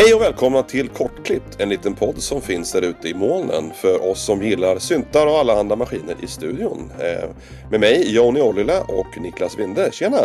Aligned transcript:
Hej 0.00 0.14
och 0.14 0.20
välkomna 0.20 0.62
till 0.62 0.88
Kortklippt, 0.88 1.60
en 1.60 1.68
liten 1.68 1.94
podd 1.94 2.22
som 2.22 2.40
finns 2.40 2.72
där 2.72 2.82
ute 2.82 3.08
i 3.08 3.14
molnen 3.14 3.72
för 3.74 4.10
oss 4.10 4.24
som 4.24 4.42
gillar 4.42 4.78
syntar 4.78 5.26
och 5.26 5.38
allehanda 5.38 5.76
maskiner 5.76 6.16
i 6.22 6.26
studion. 6.26 6.92
Eh, 6.98 7.30
med 7.70 7.80
mig 7.80 8.14
Jonny 8.14 8.40
Ollila 8.40 8.82
och 8.82 9.18
Niklas 9.20 9.58
Winde. 9.58 9.90
Tjena! 9.92 10.16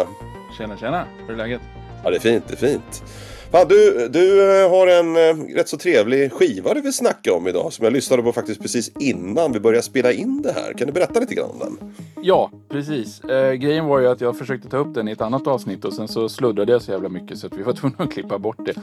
Tjena 0.57 0.78
tjena, 0.78 1.06
hur 1.28 1.33
är 1.33 1.38
läget? 1.38 1.61
Ja, 2.04 2.10
det 2.10 2.16
är 2.16 2.20
fint, 2.20 2.44
det 2.47 2.54
är 2.54 2.68
fint. 2.68 3.04
Fan, 3.54 3.68
du, 3.68 4.07
du 4.07 4.62
eh, 4.62 4.70
har 4.70 4.88
en 4.88 5.16
eh, 5.16 5.56
rätt 5.56 5.70
så 5.70 5.78
trevlig 5.78 6.32
skiva 6.32 6.74
du 6.74 6.82
vill 6.82 6.94
snacka 6.94 7.34
om 7.34 7.48
idag 7.48 7.74
som 7.74 7.84
jag 7.84 7.94
lyssnade 7.94 8.24
på 8.24 8.32
faktiskt 8.32 8.61
precis 8.61 8.92
innan 9.00 9.52
vi 9.52 9.60
började 9.60 9.84
spela 9.84 10.11
in 10.11 10.42
det 10.42 10.52
här. 10.52 10.74
Kan 10.74 10.88
du 10.88 10.94
berätta 10.94 11.20
lite 11.20 11.36
grann 11.36 11.50
om 11.50 11.60
den? 11.60 11.94
Ja, 12.24 12.52
precis. 12.70 13.24
Eh, 13.24 13.54
grejen 13.54 13.86
var 13.86 14.00
ju 14.00 14.08
att 14.08 14.21
jag 14.21 14.38
försökte 14.38 14.70
ta 14.70 14.78
upp 14.78 14.94
den 14.94 15.08
i 15.08 15.11
ett 15.11 15.21
annat 15.21 15.47
avsnitt 15.47 15.86
och 15.86 15.94
sen 15.94 16.08
så 16.08 16.30
sluddrade 16.30 16.71
jag 16.71 16.82
så 16.82 16.92
jävla 16.92 17.10
mycket 17.10 17.38
så 17.38 17.47
att 17.47 17.58
vi 17.58 17.64
var 17.64 17.74
tvungna 17.82 18.04
att 18.04 18.14
klippa 18.14 18.38
bort 18.38 18.60
det. 18.66 18.75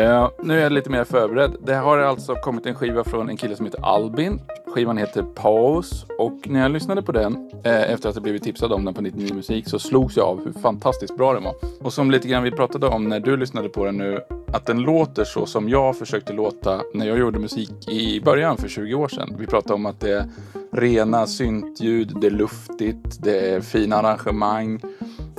Eh, 0.00 0.28
nu 0.42 0.58
är 0.58 0.62
jag 0.62 0.72
lite 0.72 0.90
mer 0.90 1.04
förberedd. 1.04 1.56
Det 1.66 1.74
har 1.74 1.98
alltså 1.98 2.34
kommit 2.34 2.66
en 2.66 2.74
skiva 2.74 3.04
från 3.04 3.28
en 3.28 3.36
kille 3.36 3.56
som 3.56 3.66
heter 3.66 3.80
Albin. 3.84 4.40
Skivan 4.72 4.98
heter 4.98 5.22
Paus 5.22 6.06
och 6.18 6.48
när 6.48 6.60
jag 6.60 6.70
lyssnade 6.70 7.02
på 7.02 7.12
den 7.12 7.50
eh, 7.64 7.92
efter 7.92 8.08
att 8.08 8.14
jag 8.14 8.22
blivit 8.22 8.42
tipsad 8.42 8.72
om 8.72 8.84
den 8.84 8.94
på 8.94 9.02
99 9.02 9.34
Musik 9.34 9.68
så 9.68 9.78
slogs 9.78 10.16
jag 10.16 10.26
av 10.26 10.44
hur 10.44 10.52
fantastiskt 10.52 11.16
bra 11.16 11.32
den 11.32 11.44
var. 11.44 11.54
Och 11.80 11.92
som 11.92 12.10
lite 12.10 12.28
grann 12.28 12.42
vi 12.42 12.50
pratade 12.50 12.86
om 12.86 13.08
när 13.08 13.20
du 13.20 13.36
lyssnade 13.36 13.68
på 13.68 13.84
den 13.84 13.96
nu, 13.96 14.20
att 14.52 14.66
den 14.66 14.78
låter 14.78 15.24
så 15.24 15.46
som 15.46 15.68
jag 15.68 15.96
försökte 15.96 16.32
låta 16.32 16.80
när 16.94 17.06
jag 17.06 17.18
gjorde 17.18 17.38
musik 17.38 17.88
i 17.88 18.20
början 18.20 18.56
för 18.56 18.68
20 18.68 18.94
år 18.94 19.08
sedan. 19.08 19.36
Vi 19.38 19.46
pratade 19.46 19.74
om 19.74 19.86
att 19.86 20.00
det 20.00 20.12
är 20.12 20.24
rena 20.72 21.26
syntljud, 21.26 22.16
det 22.20 22.26
är 22.26 22.30
luftigt, 22.30 23.22
det 23.22 23.50
är 23.50 23.60
fina 23.60 23.96
arrangemang, 23.96 24.80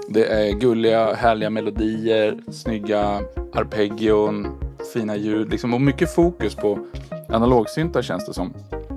det 0.09 0.25
är 0.25 0.51
gulliga, 0.51 1.13
härliga 1.13 1.49
melodier, 1.49 2.37
snygga 2.51 3.21
arpeggion, 3.53 4.47
fina 4.93 5.15
ljud 5.15 5.51
liksom, 5.51 5.73
och 5.73 5.81
mycket 5.81 6.15
fokus 6.15 6.55
på 6.55 6.79
analogsyntar 7.29 8.01
känns 8.01 8.25
det 8.25 8.33
som. 8.33 8.53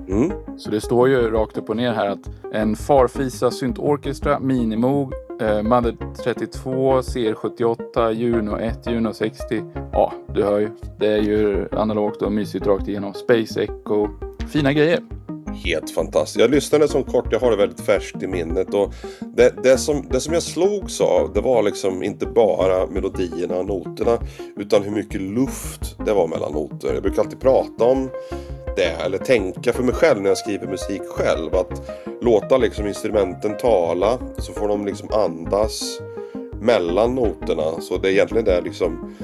Mm. 0.07 0.31
Så 0.57 0.71
det 0.71 0.81
står 0.81 1.09
ju 1.09 1.31
rakt 1.31 1.57
upp 1.57 1.69
och 1.69 1.77
ner 1.77 1.93
här 1.93 2.07
att 2.07 2.53
en 2.53 2.75
Farfisa 2.75 3.51
Synt 3.51 3.79
Orchestra 3.79 4.39
Minimoog 4.39 5.13
eh, 5.41 5.61
Mother 5.61 5.95
32, 6.23 7.01
CR78, 7.01 8.11
Juno 8.11 8.57
1, 8.57 8.87
Juno 8.87 9.13
60. 9.13 9.63
Ja, 9.91 10.13
du 10.33 10.43
hör 10.43 10.59
ju. 10.59 10.69
Det 10.99 11.07
är 11.07 11.21
ju 11.21 11.67
analogt 11.71 12.21
och 12.21 12.31
mysigt 12.31 12.67
rakt 12.67 12.87
igenom. 12.87 13.13
Space 13.13 13.63
Echo. 13.63 14.07
Fina 14.51 14.73
grejer. 14.73 14.99
Helt 15.65 15.91
fantastiskt. 15.91 16.39
Jag 16.39 16.51
lyssnade 16.51 16.87
som 16.87 17.03
kort, 17.03 17.27
jag 17.31 17.39
har 17.39 17.51
det 17.51 17.57
väldigt 17.57 17.81
färskt 17.81 18.23
i 18.23 18.27
minnet. 18.27 18.73
Och 18.73 18.93
det, 19.19 19.63
det, 19.63 19.77
som, 19.77 20.07
det 20.09 20.19
som 20.19 20.33
jag 20.33 20.43
slogs 20.43 21.01
av, 21.01 21.33
det 21.33 21.41
var 21.41 21.63
liksom 21.63 22.03
inte 22.03 22.25
bara 22.25 22.87
melodierna 22.87 23.57
och 23.57 23.65
noterna. 23.65 24.17
Utan 24.55 24.83
hur 24.83 24.91
mycket 24.91 25.21
luft 25.21 25.97
det 26.05 26.13
var 26.13 26.27
mellan 26.27 26.51
noter. 26.53 26.93
Jag 26.93 27.03
brukar 27.03 27.21
alltid 27.21 27.39
prata 27.39 27.83
om 27.83 28.09
det, 28.75 28.95
eller 29.05 29.17
tänka 29.17 29.73
för 29.73 29.83
mig 29.83 29.95
själv 29.95 30.21
när 30.21 30.29
jag 30.29 30.37
skriver 30.37 30.67
musik 30.67 31.01
själv. 31.09 31.55
Att 31.55 31.91
låta 32.21 32.57
liksom 32.57 32.87
instrumenten 32.87 33.57
tala, 33.57 34.19
så 34.37 34.53
får 34.53 34.67
de 34.67 34.85
liksom 34.85 35.09
andas 35.13 35.99
mellan 36.61 37.15
noterna. 37.15 37.81
Så 37.81 37.97
det 37.97 38.07
är 38.07 38.11
egentligen 38.11 38.45
det 38.45 38.61
liksom 38.61 39.15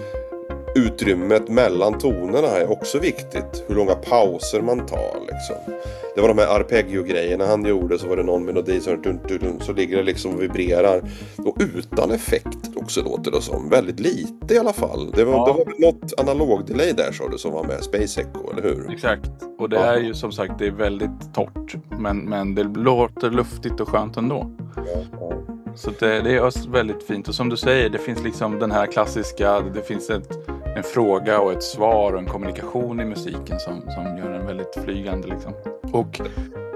utrymmet 0.76 1.50
mellan 1.50 1.98
tonerna 1.98 2.48
är 2.48 2.72
också 2.72 3.00
viktigt. 3.00 3.64
Hur 3.68 3.76
långa 3.76 3.96
pauser 3.96 4.62
man 4.62 4.86
tar 4.86 5.20
liksom. 5.22 5.74
Det 6.16 6.22
var 6.22 6.28
de 6.28 6.38
här 6.38 6.60
arpeggio-grejerna 6.60 7.46
han 7.46 7.66
gjorde. 7.66 8.00
Så 8.00 8.08
var 8.08 8.18
det 8.18 8.24
någon 8.24 8.46
melodi 8.46 8.82
som 8.82 9.02
dun, 9.02 9.20
dun, 9.28 9.38
dun, 9.38 9.60
så 9.62 9.74
ligger 9.74 9.98
det 9.98 10.04
liksom 10.04 10.36
och 10.36 10.42
vibrerar. 10.42 11.02
Och 11.38 11.58
utan 11.76 12.12
effekt 12.12 12.69
också 12.90 13.04
låter 13.04 13.32
det 13.32 13.42
som. 13.42 13.70
Väldigt 13.70 14.00
lite 14.00 14.54
i 14.54 14.58
alla 14.58 14.74
fall. 14.74 15.12
Det 15.16 15.24
var, 15.24 15.34
Ja. 15.34 15.46
det 15.46 15.52
var 15.52 15.92
något 15.92 16.14
analog-delay 16.20 16.92
där 16.94 17.12
sa 17.12 17.28
du 17.28 17.38
som 17.38 17.52
var 17.52 17.64
med. 17.64 17.84
Space 17.84 18.22
Echo, 18.22 18.52
eller 18.52 18.64
hur? 18.64 18.92
Exakt. 18.94 19.30
Och 19.60 19.70
det 19.70 19.76
Ja. 19.76 19.82
är 19.84 20.00
ju 20.00 20.14
som 20.14 20.32
sagt, 20.32 20.54
det 20.60 20.68
är 20.68 20.72
väldigt 20.72 21.34
torrt. 21.34 21.76
Men, 22.00 22.18
men 22.18 22.56
det 22.56 22.64
låter 22.64 23.30
luftigt 23.32 23.80
och 23.80 23.90
skönt 23.90 24.18
ändå. 24.18 24.52
Ja. 24.76 25.32
Så 25.76 25.92
det, 26.00 26.22
det 26.22 26.36
är 26.36 26.72
väldigt 26.72 27.04
fint. 27.04 27.28
Och 27.28 27.36
som 27.36 27.50
du 27.50 27.58
säger, 27.58 27.90
det 27.90 27.98
finns 27.98 28.24
liksom 28.24 28.60
den 28.60 28.72
här 28.72 28.86
klassiska, 28.86 29.60
det 29.60 29.82
finns 29.82 30.10
ett, 30.10 30.48
en 30.78 30.84
fråga 30.84 31.40
och 31.40 31.52
ett 31.52 31.64
svar 31.64 32.14
och 32.14 32.20
en 32.20 32.26
kommunikation 32.26 33.00
i 33.00 33.06
musiken 33.06 33.60
som, 33.60 33.82
som 33.82 34.18
gör 34.18 34.30
den 34.34 34.46
väldigt 34.48 34.76
flygande. 34.84 35.28
Liksom. 35.28 35.52
Och 35.94 36.22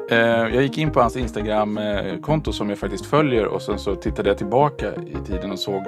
jag 0.09 0.63
gick 0.63 0.77
in 0.77 0.91
på 0.91 1.01
hans 1.01 1.17
Instagram-konto 1.17 2.51
som 2.51 2.69
jag 2.69 2.77
faktiskt 2.77 3.05
följer 3.05 3.45
och 3.45 3.61
sen 3.61 3.79
så 3.79 3.95
tittade 3.95 4.29
jag 4.29 4.37
tillbaka 4.37 4.93
i 4.95 5.27
tiden 5.27 5.51
och 5.51 5.59
såg 5.59 5.83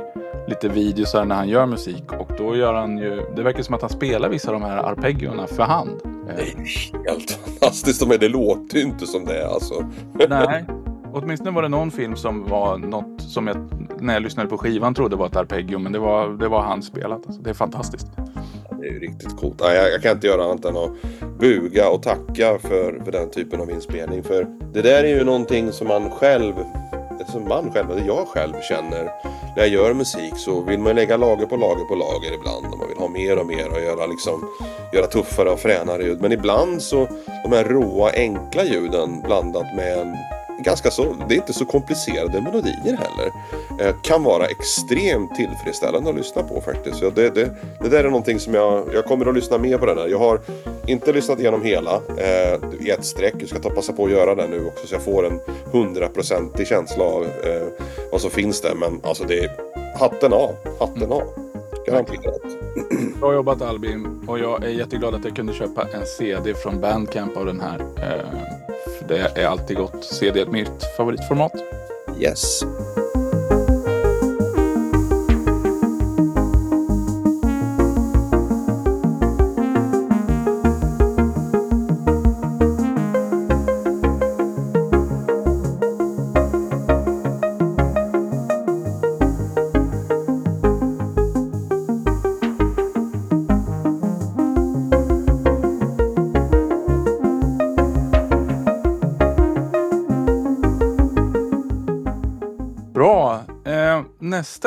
lite 0.48 0.70
videosar 0.70 1.26
när 1.26 1.36
han 1.36 1.50
gör 1.50 1.66
musik. 1.66 2.12
Och 2.20 2.30
då 2.38 2.56
gör 2.56 2.74
han 2.74 2.98
ju, 2.98 3.22
det 3.36 3.44
verkar 3.44 3.64
som 3.64 3.76
att 3.76 3.82
han 3.82 3.90
spelar 3.90 4.30
vissa 4.30 4.48
av 4.48 4.60
de 4.60 4.66
här 4.66 4.78
arpeggiorna 4.78 5.48
för 5.48 5.64
hand. 5.64 5.92
Det 6.04 6.34
Eh, 6.34 6.40
är 6.40 7.08
helt 7.10 7.32
fantastiskt. 7.32 8.08
Men 8.08 8.20
det 8.20 8.30
låter 8.30 8.78
ju 8.78 8.84
inte 8.84 9.08
som 9.08 9.26
det 9.26 9.48
alltså. 9.48 9.74
Nej, 10.30 10.66
åtminstone 11.14 11.52
var 11.52 11.62
det 11.62 11.70
någon 11.70 11.92
film 11.92 12.16
som 12.16 12.44
var 12.50 12.78
något 12.78 13.22
som 13.22 13.48
jag 13.48 13.58
när 14.00 14.14
jag 14.14 14.24
lyssnade 14.24 14.50
på 14.50 14.58
skivan 14.58 14.94
trodde 14.94 15.16
var 15.16 15.26
ett 15.26 15.36
arpeggio. 15.36 15.80
Men 15.80 15.92
det 15.92 16.00
var, 16.00 16.30
det 16.30 16.48
var 16.48 16.62
handspelat. 16.62 17.22
Alltså. 17.28 17.42
Det 17.42 17.50
är 17.50 17.54
fantastiskt. 17.54 18.08
Det 18.70 18.88
är 18.88 18.92
ju 18.92 19.00
riktigt 19.00 19.38
coolt. 19.38 19.60
Nej, 19.60 19.76
jag, 19.76 19.92
jag 19.92 20.02
kan 20.02 20.12
inte 20.12 20.28
göra 20.28 20.44
annat 20.44 20.66
än 20.66 20.78
att 20.78 20.92
buga 21.40 21.90
och 21.90 22.04
tacka 22.04 22.60
för, 22.60 23.02
för 23.06 23.12
den 23.12 23.30
typen 23.30 23.62
av 23.62 23.72
inspelning. 23.72 24.24
För 24.24 24.48
det 24.74 24.82
där 24.82 25.04
är 25.04 25.08
ju 25.08 25.24
någonting 25.24 25.72
som 25.72 25.88
man 25.88 26.10
själv, 26.10 26.54
som 27.32 27.48
man 27.48 27.72
själv, 27.72 27.92
eller 27.92 28.08
jag 28.08 28.28
själv 28.28 28.54
känner. 28.70 29.04
När 29.56 29.64
jag 29.64 29.68
gör 29.68 29.94
musik 29.94 30.38
så 30.38 30.62
vill 30.62 30.80
man 30.80 30.96
lägga 30.96 31.18
lager 31.18 31.46
på 31.46 31.56
lager 31.56 31.86
på 31.86 31.96
lager 31.96 32.34
ibland. 32.34 32.74
Och 32.74 32.80
man 32.80 32.88
vill 32.88 32.98
ha 32.98 33.08
mer 33.08 33.40
och 33.40 33.48
mer 33.48 33.72
och 33.72 33.82
göra, 33.82 34.06
liksom, 34.06 34.50
göra 34.94 35.08
tuffare 35.08 35.50
och 35.50 35.60
fränare 35.60 36.04
ljud. 36.04 36.22
Men 36.22 36.32
ibland 36.32 36.82
så, 36.82 37.08
de 37.44 37.52
här 37.52 37.64
råa 37.64 38.12
enkla 38.12 38.64
ljuden 38.64 39.22
blandat 39.22 39.76
med 39.76 39.98
en 39.98 40.16
ganska 40.60 40.92
så, 40.92 41.16
det 41.30 41.36
är 41.36 41.38
inte 41.38 41.54
så 41.54 41.66
komplicerade 41.66 42.42
melodier 42.42 42.98
heller. 42.98 43.32
Eh, 43.80 43.96
kan 44.02 44.24
vara 44.24 44.46
extremt 44.46 45.36
tillfredsställande 45.36 46.10
att 46.10 46.16
lyssna 46.16 46.44
på 46.44 46.62
faktiskt. 46.62 46.98
Så 46.98 47.10
det, 47.10 47.30
det, 47.30 47.56
det 47.82 47.90
där 47.90 48.04
är 48.04 48.10
någonting 48.10 48.40
som 48.40 48.54
jag, 48.54 48.84
jag 48.94 49.06
kommer 49.06 49.26
att 49.26 49.36
lyssna 49.36 49.58
mer 49.58 49.78
på 49.78 49.86
den 49.86 49.98
här. 49.98 50.08
Jag 50.08 50.20
har 50.20 50.40
inte 50.88 51.14
lyssnat 51.14 51.40
igenom 51.40 51.64
hela 51.64 51.96
eh, 52.18 52.60
i 52.80 52.90
ett 52.90 53.06
streck. 53.06 53.36
Jag 53.40 53.50
ska 53.50 53.60
ta 53.60 53.70
passa 53.70 53.94
på 53.94 54.06
att 54.06 54.12
göra 54.12 54.36
det 54.36 54.48
nu 54.48 54.66
också 54.66 54.88
så 54.88 54.96
jag 54.96 55.02
får 55.02 55.26
en 55.26 55.40
hundraprocentig 55.72 56.68
känsla 56.68 57.04
av 57.04 57.24
eh, 57.24 57.68
vad 58.12 58.22
som 58.22 58.32
finns 58.32 58.62
där. 58.62 58.76
Men 58.76 59.02
alltså 59.04 59.24
det 59.24 59.40
är 59.40 59.52
hatten 60.00 60.34
av, 60.34 60.56
hatten 60.80 61.12
av. 61.12 61.24
Garanterat. 61.88 62.42
Bra 63.20 63.34
jobbat 63.34 63.62
Albin 63.62 64.20
och 64.28 64.40
jag 64.40 64.64
är 64.64 64.70
jätteglad 64.70 65.16
att 65.16 65.26
jag 65.26 65.36
kunde 65.36 65.54
köpa 65.54 65.82
en 65.94 66.06
CD 66.06 66.54
från 66.54 66.82
Bandcamp 66.82 67.38
av 67.38 67.46
den 67.46 67.60
här. 67.60 67.80
Eh, 67.80 68.55
det 69.08 69.38
är 69.38 69.48
alltid 69.48 69.78
gott. 69.78 70.04
CD 70.04 70.42
är 70.42 70.46
mitt 70.46 70.84
favoritformat. 70.98 71.54
Yes. 72.20 72.64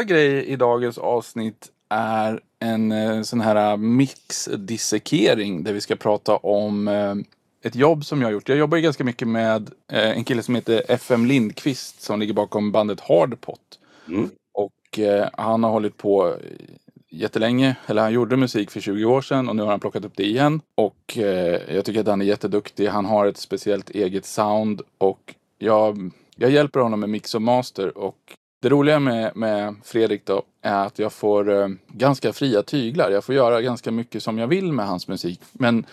Grej 0.09 0.45
i 0.45 0.57
dagens 0.57 0.99
avsnitt 0.99 1.69
är 1.89 2.41
en 2.59 2.93
eh, 2.93 3.23
sån 3.23 3.41
här 3.41 3.77
mixdissekering 3.77 5.65
där 5.65 5.73
vi 5.73 5.81
ska 5.81 5.97
prata 5.97 6.37
om 6.37 6.89
eh, 6.89 7.15
ett 7.63 7.75
jobb 7.75 8.05
som 8.05 8.21
jag 8.21 8.29
har 8.29 8.33
gjort. 8.33 8.49
Jag 8.49 8.59
jobbar 8.59 8.77
ju 8.77 8.83
ganska 8.83 9.05
mycket 9.05 9.29
med 9.29 9.71
eh, 9.93 10.11
en 10.11 10.25
kille 10.25 10.43
som 10.43 10.55
heter 10.55 10.83
FM 10.89 11.27
Lindqvist 11.27 12.03
som 12.03 12.21
ligger 12.21 12.35
bakom 12.35 12.73
bandet 12.73 13.01
Hardpot. 13.01 13.79
Mm. 14.09 14.31
Och 14.55 14.99
eh, 14.99 15.29
han 15.33 15.65
har 15.65 15.71
hållit 15.71 15.97
på 15.97 16.37
jättelänge, 17.11 17.77
eller 17.87 18.03
han 18.03 18.13
gjorde 18.13 18.37
musik 18.37 18.71
för 18.71 18.81
20 18.81 19.05
år 19.05 19.21
sedan 19.21 19.49
och 19.49 19.57
nu 19.57 19.63
har 19.63 19.71
han 19.71 19.81
plockat 19.81 20.05
upp 20.05 20.17
det 20.17 20.27
igen. 20.27 20.61
Och 20.75 21.19
eh, 21.19 21.75
jag 21.75 21.85
tycker 21.85 22.01
att 22.01 22.07
han 22.07 22.21
är 22.21 22.27
jätteduktig. 22.27 22.87
Han 22.87 23.05
har 23.05 23.27
ett 23.27 23.37
speciellt 23.37 23.91
eget 23.91 24.25
sound 24.25 24.83
och 24.99 25.35
jag, 25.59 26.11
jag 26.37 26.51
hjälper 26.51 26.81
honom 26.81 27.01
med 27.01 27.09
mix 27.09 27.35
och 27.35 27.43
master. 27.43 27.99
Och 27.99 28.37
det 28.61 28.69
roliga 28.69 28.99
med, 28.99 29.37
med 29.37 29.75
Fredrik 29.85 30.27
då 30.27 30.43
är 30.63 30.87
att 30.87 30.99
jag 30.99 31.13
får 31.13 31.63
eh, 31.63 31.69
ganska 31.89 32.33
fria 32.33 32.63
tyglar. 32.63 33.11
Jag 33.11 33.25
får 33.25 33.35
göra 33.35 33.63
ganska 33.63 33.91
mycket 33.91 34.23
som 34.23 34.39
jag 34.39 34.47
vill 34.47 34.73
med 34.73 34.87
hans 34.87 35.09
musik. 35.09 35.41
Men 35.53 35.87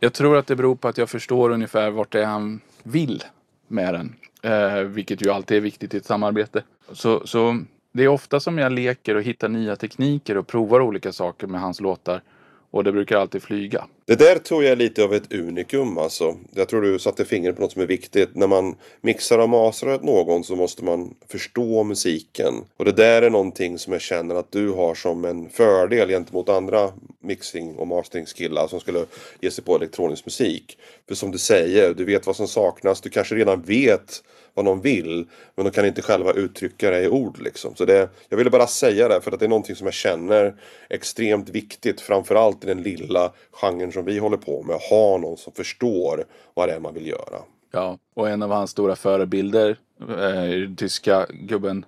jag 0.00 0.12
tror 0.12 0.36
att 0.36 0.46
det 0.46 0.56
beror 0.56 0.76
på 0.76 0.88
att 0.88 0.98
jag 0.98 1.10
förstår 1.10 1.50
ungefär 1.50 1.90
vart 1.90 2.12
det 2.12 2.22
är 2.22 2.26
han 2.26 2.60
vill 2.82 3.22
med 3.68 3.94
den. 3.94 4.14
Eh, 4.42 4.78
vilket 4.78 5.22
ju 5.22 5.30
alltid 5.30 5.56
är 5.56 5.60
viktigt 5.60 5.94
i 5.94 5.96
ett 5.96 6.06
samarbete. 6.06 6.62
Så, 6.92 7.26
så 7.26 7.60
det 7.92 8.04
är 8.04 8.08
ofta 8.08 8.40
som 8.40 8.58
jag 8.58 8.72
leker 8.72 9.14
och 9.14 9.22
hittar 9.22 9.48
nya 9.48 9.76
tekniker 9.76 10.36
och 10.36 10.46
provar 10.46 10.80
olika 10.80 11.12
saker 11.12 11.46
med 11.46 11.60
hans 11.60 11.80
låtar. 11.80 12.22
Och 12.70 12.84
det 12.84 12.92
brukar 12.92 13.16
alltid 13.16 13.42
flyga. 13.42 13.84
Det 14.04 14.14
där 14.14 14.38
tror 14.38 14.64
jag 14.64 14.72
är 14.72 14.76
lite 14.76 15.04
av 15.04 15.14
ett 15.14 15.32
unikum 15.32 15.98
alltså. 15.98 16.36
Jag 16.54 16.68
tror 16.68 16.82
du 16.82 16.98
satte 16.98 17.24
fingret 17.24 17.56
på 17.56 17.62
något 17.62 17.72
som 17.72 17.82
är 17.82 17.86
viktigt. 17.86 18.34
När 18.34 18.46
man 18.46 18.74
mixar 19.00 19.38
och 19.38 19.48
masar 19.48 19.94
åt 19.94 20.02
någon 20.02 20.44
så 20.44 20.56
måste 20.56 20.84
man 20.84 21.14
förstå 21.28 21.84
musiken. 21.84 22.54
Och 22.76 22.84
det 22.84 22.92
där 22.92 23.22
är 23.22 23.30
någonting 23.30 23.78
som 23.78 23.92
jag 23.92 24.02
känner 24.02 24.34
att 24.34 24.52
du 24.52 24.70
har 24.70 24.94
som 24.94 25.24
en 25.24 25.50
fördel 25.50 26.08
gentemot 26.08 26.48
andra 26.48 26.92
mixing 27.20 27.76
och 27.76 27.86
masteringskillar 27.86 28.68
som 28.68 28.80
skulle 28.80 29.04
ge 29.40 29.50
sig 29.50 29.64
på 29.64 29.76
elektronisk 29.76 30.26
musik. 30.26 30.78
För 31.08 31.14
som 31.14 31.30
du 31.30 31.38
säger, 31.38 31.94
du 31.94 32.04
vet 32.04 32.26
vad 32.26 32.36
som 32.36 32.48
saknas. 32.48 33.00
Du 33.00 33.10
kanske 33.10 33.34
redan 33.34 33.62
vet 33.62 34.22
vad 34.58 34.64
de 34.64 34.80
vill. 34.80 35.26
Men 35.54 35.64
de 35.64 35.70
kan 35.70 35.86
inte 35.86 36.02
själva 36.02 36.32
uttrycka 36.32 36.90
det 36.90 37.02
i 37.02 37.08
ord 37.08 37.38
liksom. 37.40 37.74
Så 37.74 37.84
det, 37.84 38.08
jag 38.28 38.38
ville 38.38 38.50
bara 38.50 38.66
säga 38.66 39.08
det 39.08 39.20
för 39.20 39.32
att 39.32 39.40
det 39.40 39.46
är 39.46 39.48
någonting 39.48 39.76
som 39.76 39.86
jag 39.86 39.94
känner 39.94 40.54
extremt 40.90 41.48
viktigt. 41.48 42.00
Framförallt 42.00 42.64
i 42.64 42.66
den 42.66 42.82
lilla 42.82 43.32
genren 43.52 43.92
som 43.92 44.04
vi 44.04 44.18
håller 44.18 44.36
på 44.36 44.62
med. 44.62 44.76
Att 44.76 44.82
ha 44.82 45.18
någon 45.18 45.36
som 45.36 45.52
förstår 45.52 46.24
vad 46.54 46.68
det 46.68 46.74
är 46.74 46.80
man 46.80 46.94
vill 46.94 47.06
göra. 47.06 47.42
Ja, 47.70 47.98
och 48.14 48.28
en 48.28 48.42
av 48.42 48.50
hans 48.50 48.70
stora 48.70 48.96
förebilder 48.96 49.76
eh, 50.08 50.42
är 50.42 50.56
den 50.56 50.76
tyska 50.76 51.26
gubben 51.30 51.84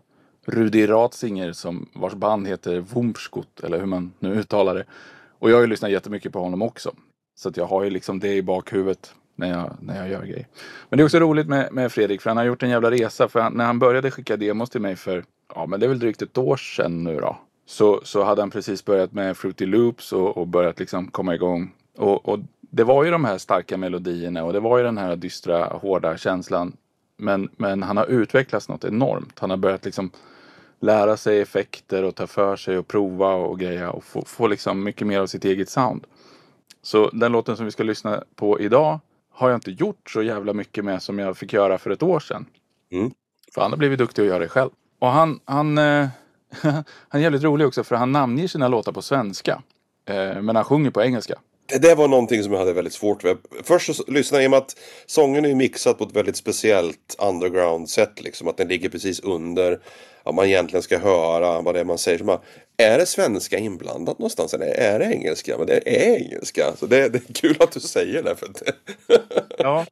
Rudi 0.46 0.86
Ratzinger 0.86 1.52
som 1.52 1.88
vars 1.94 2.14
band 2.14 2.48
heter 2.48 2.80
Wumpskott 2.80 3.60
eller 3.62 3.78
hur 3.78 3.86
man 3.86 4.12
nu 4.18 4.34
uttalar 4.34 4.74
det. 4.74 4.84
Och 5.38 5.50
jag 5.50 5.56
har 5.56 5.60
ju 5.60 5.66
lyssnat 5.66 5.90
jättemycket 5.90 6.32
på 6.32 6.38
honom 6.38 6.62
också. 6.62 6.94
Så 7.38 7.48
att 7.48 7.56
jag 7.56 7.66
har 7.66 7.84
ju 7.84 7.90
liksom 7.90 8.20
det 8.20 8.34
i 8.34 8.42
bakhuvudet 8.42 9.14
när 9.40 9.50
jag, 9.50 9.76
när 9.80 9.96
jag 9.96 10.08
gör 10.10 10.22
grejer. 10.22 10.46
Men 10.88 10.96
det 10.96 11.02
är 11.02 11.04
också 11.04 11.18
roligt 11.18 11.48
med, 11.48 11.72
med 11.72 11.92
Fredrik 11.92 12.20
för 12.20 12.30
han 12.30 12.36
har 12.36 12.44
gjort 12.44 12.62
en 12.62 12.70
jävla 12.70 12.90
resa. 12.90 13.28
För 13.28 13.40
han, 13.40 13.52
när 13.52 13.64
han 13.64 13.78
började 13.78 14.10
skicka 14.10 14.36
demos 14.36 14.70
till 14.70 14.80
mig 14.80 14.96
för, 14.96 15.24
ja 15.54 15.66
men 15.66 15.80
det 15.80 15.86
är 15.86 15.88
väl 15.88 15.98
drygt 15.98 16.22
ett 16.22 16.38
år 16.38 16.56
sedan 16.56 17.04
nu 17.04 17.16
då. 17.20 17.36
Så, 17.66 18.00
så 18.04 18.24
hade 18.24 18.42
han 18.42 18.50
precis 18.50 18.84
börjat 18.84 19.12
med 19.12 19.36
Fruity 19.36 19.66
Loops 19.66 20.12
och, 20.12 20.36
och 20.36 20.46
börjat 20.46 20.78
liksom 20.78 21.06
komma 21.10 21.34
igång. 21.34 21.72
Och, 21.96 22.28
och 22.28 22.38
det 22.60 22.84
var 22.84 23.04
ju 23.04 23.10
de 23.10 23.24
här 23.24 23.38
starka 23.38 23.76
melodierna 23.76 24.44
och 24.44 24.52
det 24.52 24.60
var 24.60 24.78
ju 24.78 24.84
den 24.84 24.98
här 24.98 25.16
dystra, 25.16 25.64
hårda 25.64 26.16
känslan. 26.16 26.76
Men, 27.16 27.48
men 27.56 27.82
han 27.82 27.96
har 27.96 28.06
utvecklats 28.06 28.68
något 28.68 28.84
enormt. 28.84 29.38
Han 29.38 29.50
har 29.50 29.56
börjat 29.56 29.84
liksom 29.84 30.10
lära 30.80 31.16
sig 31.16 31.40
effekter 31.40 32.02
och 32.02 32.14
ta 32.14 32.26
för 32.26 32.56
sig 32.56 32.78
och 32.78 32.88
prova 32.88 33.34
och 33.34 33.58
greja 33.58 33.90
och 33.90 34.04
få, 34.04 34.24
få 34.26 34.46
liksom 34.46 34.84
mycket 34.84 35.06
mer 35.06 35.20
av 35.20 35.26
sitt 35.26 35.44
eget 35.44 35.68
sound. 35.68 36.06
Så 36.82 37.10
den 37.12 37.32
låten 37.32 37.56
som 37.56 37.64
vi 37.64 37.70
ska 37.70 37.82
lyssna 37.82 38.24
på 38.34 38.60
idag 38.60 38.98
har 39.40 39.50
jag 39.50 39.56
inte 39.56 39.70
gjort 39.70 40.10
så 40.10 40.22
jävla 40.22 40.52
mycket 40.52 40.84
med 40.84 41.02
som 41.02 41.18
jag 41.18 41.36
fick 41.36 41.52
göra 41.52 41.78
för 41.78 41.90
ett 41.90 42.02
år 42.02 42.20
sedan. 42.20 42.46
Mm. 42.92 43.10
För 43.54 43.62
han 43.62 43.70
har 43.70 43.78
blivit 43.78 43.98
duktig 43.98 44.22
att 44.22 44.28
göra 44.28 44.38
det 44.38 44.48
själv. 44.48 44.70
Och 44.98 45.08
han, 45.08 45.40
han, 45.44 45.78
eh, 45.78 46.08
han 46.62 46.84
är 47.10 47.18
jävligt 47.18 47.42
rolig 47.42 47.66
också 47.66 47.84
för 47.84 47.96
han 47.96 48.12
namnger 48.12 48.48
sina 48.48 48.68
låtar 48.68 48.92
på 48.92 49.02
svenska. 49.02 49.62
Eh, 50.08 50.42
men 50.42 50.56
han 50.56 50.64
sjunger 50.64 50.90
på 50.90 51.02
engelska. 51.02 51.34
Det 51.70 51.78
där 51.78 51.96
var 51.96 52.08
någonting 52.08 52.42
som 52.42 52.52
jag 52.52 52.58
hade 52.58 52.72
väldigt 52.72 52.92
svårt 52.92 53.24
med. 53.24 53.36
Först 53.62 53.96
så 53.96 54.04
lyssnade 54.06 54.42
jag 54.42 54.44
i 54.44 54.46
och 54.46 54.50
med 54.50 54.58
att 54.58 54.76
sången 55.06 55.44
är 55.44 55.54
mixad 55.54 55.98
på 55.98 56.04
ett 56.04 56.16
väldigt 56.16 56.36
speciellt 56.36 57.16
underground 57.18 57.90
sätt. 57.90 58.22
Liksom. 58.22 58.48
Att 58.48 58.56
den 58.56 58.68
ligger 58.68 58.88
precis 58.88 59.20
under. 59.20 59.80
vad 60.24 60.34
man 60.34 60.46
egentligen 60.46 60.82
ska 60.82 60.98
höra 60.98 61.60
vad 61.60 61.74
det 61.74 61.80
är 61.80 61.84
man 61.84 61.98
säger. 61.98 62.18
Så 62.18 62.24
man, 62.24 62.38
är 62.76 62.98
det 62.98 63.06
svenska 63.06 63.58
inblandat 63.58 64.18
någonstans 64.18 64.54
eller 64.54 64.66
är 64.66 64.98
det 64.98 65.04
engelska? 65.04 65.58
Men 65.58 65.66
det 65.66 65.76
är 65.86 66.16
engelska. 66.16 66.76
Så 66.76 66.86
det, 66.86 67.08
det 67.08 67.28
är 67.28 67.32
kul 67.32 67.56
att 67.60 67.72
du 67.72 67.80
säger 67.80 68.22
det. 68.22 68.36
För 68.36 68.48
det. 68.48 68.72
ja. 69.58 69.86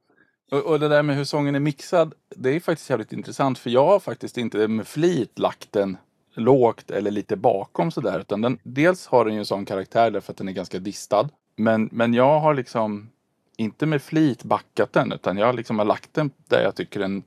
Och, 0.50 0.58
och 0.58 0.80
det 0.80 0.88
där 0.88 1.02
med 1.02 1.16
hur 1.16 1.24
sången 1.24 1.54
är 1.54 1.60
mixad. 1.60 2.14
Det 2.36 2.50
är 2.50 2.60
faktiskt 2.60 2.90
jävligt 2.90 3.12
intressant. 3.12 3.58
För 3.58 3.70
jag 3.70 3.86
har 3.86 4.00
faktiskt 4.00 4.38
inte 4.38 4.68
med 4.68 4.86
flit 4.86 5.38
lagt 5.38 5.72
den 5.72 5.96
lågt 6.34 6.90
eller 6.90 7.10
lite 7.10 7.36
bakom 7.36 7.90
sådär. 7.90 8.20
Utan 8.20 8.40
den, 8.40 8.58
dels 8.62 9.06
har 9.06 9.24
den 9.24 9.34
ju 9.34 9.40
en 9.40 9.46
sån 9.46 9.64
karaktär 9.64 10.10
därför 10.10 10.32
att 10.32 10.36
den 10.36 10.48
är 10.48 10.52
ganska 10.52 10.78
distad. 10.78 11.28
Men, 11.58 11.88
men 11.92 12.14
jag 12.14 12.40
har 12.40 12.54
liksom 12.54 13.10
inte 13.56 13.86
med 13.86 14.02
flit 14.02 14.42
backat 14.42 14.92
den 14.92 15.12
utan 15.12 15.38
jag 15.38 15.54
liksom 15.54 15.78
har 15.78 15.86
lagt 15.86 16.14
den 16.14 16.30
där 16.48 16.62
jag 16.62 16.74
tycker 16.74 17.00
den 17.00 17.22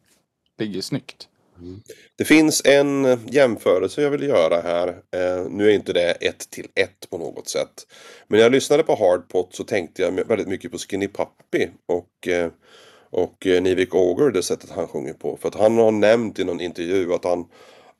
ligger 0.57 0.81
snyggt. 0.81 1.27
Mm. 1.61 1.81
Det 2.15 2.25
finns 2.25 2.61
en 2.65 3.19
jämförelse 3.25 4.01
jag 4.01 4.09
vill 4.09 4.23
göra 4.23 4.61
här. 4.61 4.87
Eh, 4.87 5.49
nu 5.49 5.69
är 5.69 5.73
inte 5.73 5.93
det 5.93 6.11
ett 6.11 6.49
till 6.49 6.67
ett 6.75 7.09
på 7.09 7.17
något 7.17 7.47
sätt. 7.47 7.87
Men 8.27 8.37
när 8.37 8.43
jag 8.43 8.51
lyssnade 8.51 8.83
på 8.83 8.95
Hardpot 8.95 9.55
så 9.55 9.63
tänkte 9.63 10.01
jag 10.01 10.11
väldigt 10.11 10.47
mycket 10.47 10.71
på 10.71 10.77
Skinny 10.77 11.07
Puppy 11.07 11.67
och, 11.85 12.27
eh, 12.27 12.51
och 13.09 13.47
eh, 13.47 13.61
Nivik 13.61 13.95
Ogre, 13.95 14.31
det 14.31 14.43
sättet 14.43 14.69
han 14.69 14.87
sjunger 14.87 15.13
på. 15.13 15.37
För 15.41 15.47
att 15.47 15.55
han 15.55 15.77
har 15.77 15.91
nämnt 15.91 16.39
i 16.39 16.43
någon 16.43 16.61
intervju 16.61 17.13
att 17.13 17.23
han 17.23 17.45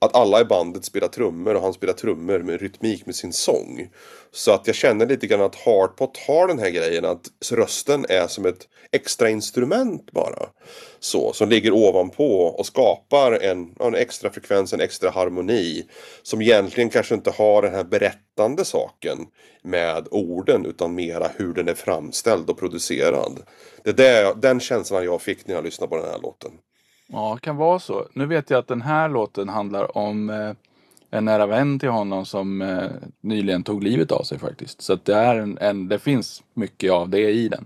att 0.02 0.16
alla 0.16 0.42
i 0.42 0.46
bandet 0.46 0.86
spelar 0.86 1.08
trummor 1.08 1.56
och 1.56 1.62
han 1.62 1.74
spelar 1.74 1.94
trummor 1.94 2.40
med 2.40 2.62
rytmik 2.62 3.06
med 3.06 3.16
sin 3.16 3.34
sång. 3.34 3.90
Så 4.32 4.52
att 4.52 4.68
jag 4.68 4.76
känner 4.76 5.06
lite 5.06 5.28
grann 5.28 5.42
att 5.42 5.56
Hardpot 5.56 6.18
har 6.18 6.48
den 6.48 6.60
här 6.60 6.70
grejen 6.70 7.06
att 7.06 7.28
rösten 7.52 8.06
är 8.10 8.28
som 8.28 8.46
ett 8.46 8.68
extra 8.92 9.30
instrument 9.30 10.12
bara. 10.12 10.50
Så, 11.00 11.34
som 11.34 11.50
ligger 11.50 11.72
ovanpå 11.72 12.44
och 12.44 12.66
skapar 12.66 13.32
en, 13.32 13.76
en 13.80 13.96
extra 13.96 14.30
frekvens, 14.30 14.74
en 14.74 14.82
extra 14.82 15.10
harmoni. 15.10 15.86
Som 16.24 16.42
egentligen 16.42 16.90
kanske 16.90 17.16
inte 17.16 17.32
har 17.32 17.62
den 17.62 17.74
här 17.74 17.84
berättande 17.84 18.66
saken 18.66 19.18
med 19.64 20.08
orden 20.12 20.66
utan 20.66 20.96
mera 20.96 21.32
hur 21.36 21.54
den 21.54 21.68
är 21.68 21.74
framställd 21.74 22.50
och 22.50 22.60
producerad. 22.60 23.40
Det 23.84 24.08
är 24.08 24.36
den 24.36 24.60
känslan 24.60 25.04
jag 25.04 25.22
fick 25.22 25.48
när 25.48 25.56
jag 25.56 25.64
lyssnade 25.64 25.90
på 25.90 25.96
den 25.96 26.12
här 26.12 26.20
låten. 26.20 26.52
Ja, 27.12 27.34
det 27.36 27.46
kan 27.46 27.58
vara 27.58 27.80
så. 27.80 28.08
Nu 28.14 28.26
vet 28.26 28.50
jag 28.50 28.60
att 28.60 28.68
den 28.68 28.82
här 28.82 29.10
låten 29.10 29.50
handlar 29.50 29.98
om 29.98 30.30
eh, 30.30 30.52
en 31.12 31.26
nära 31.26 31.46
vän 31.46 31.80
till 31.80 31.90
honom 31.90 32.26
som 32.26 32.62
eh, 32.62 32.90
nyligen 33.22 33.64
tog 33.64 33.84
livet 33.84 34.12
av 34.12 34.24
sig 34.24 34.40
faktiskt. 34.40 34.82
Så 34.82 34.94
att 34.94 35.06
det, 35.06 35.16
är 35.16 35.36
en, 35.36 35.58
en, 35.58 35.88
det 35.88 36.00
finns 36.00 36.44
mycket 36.54 36.92
av 36.92 37.10
det 37.10 37.32
i 37.32 37.48
den. 37.48 37.66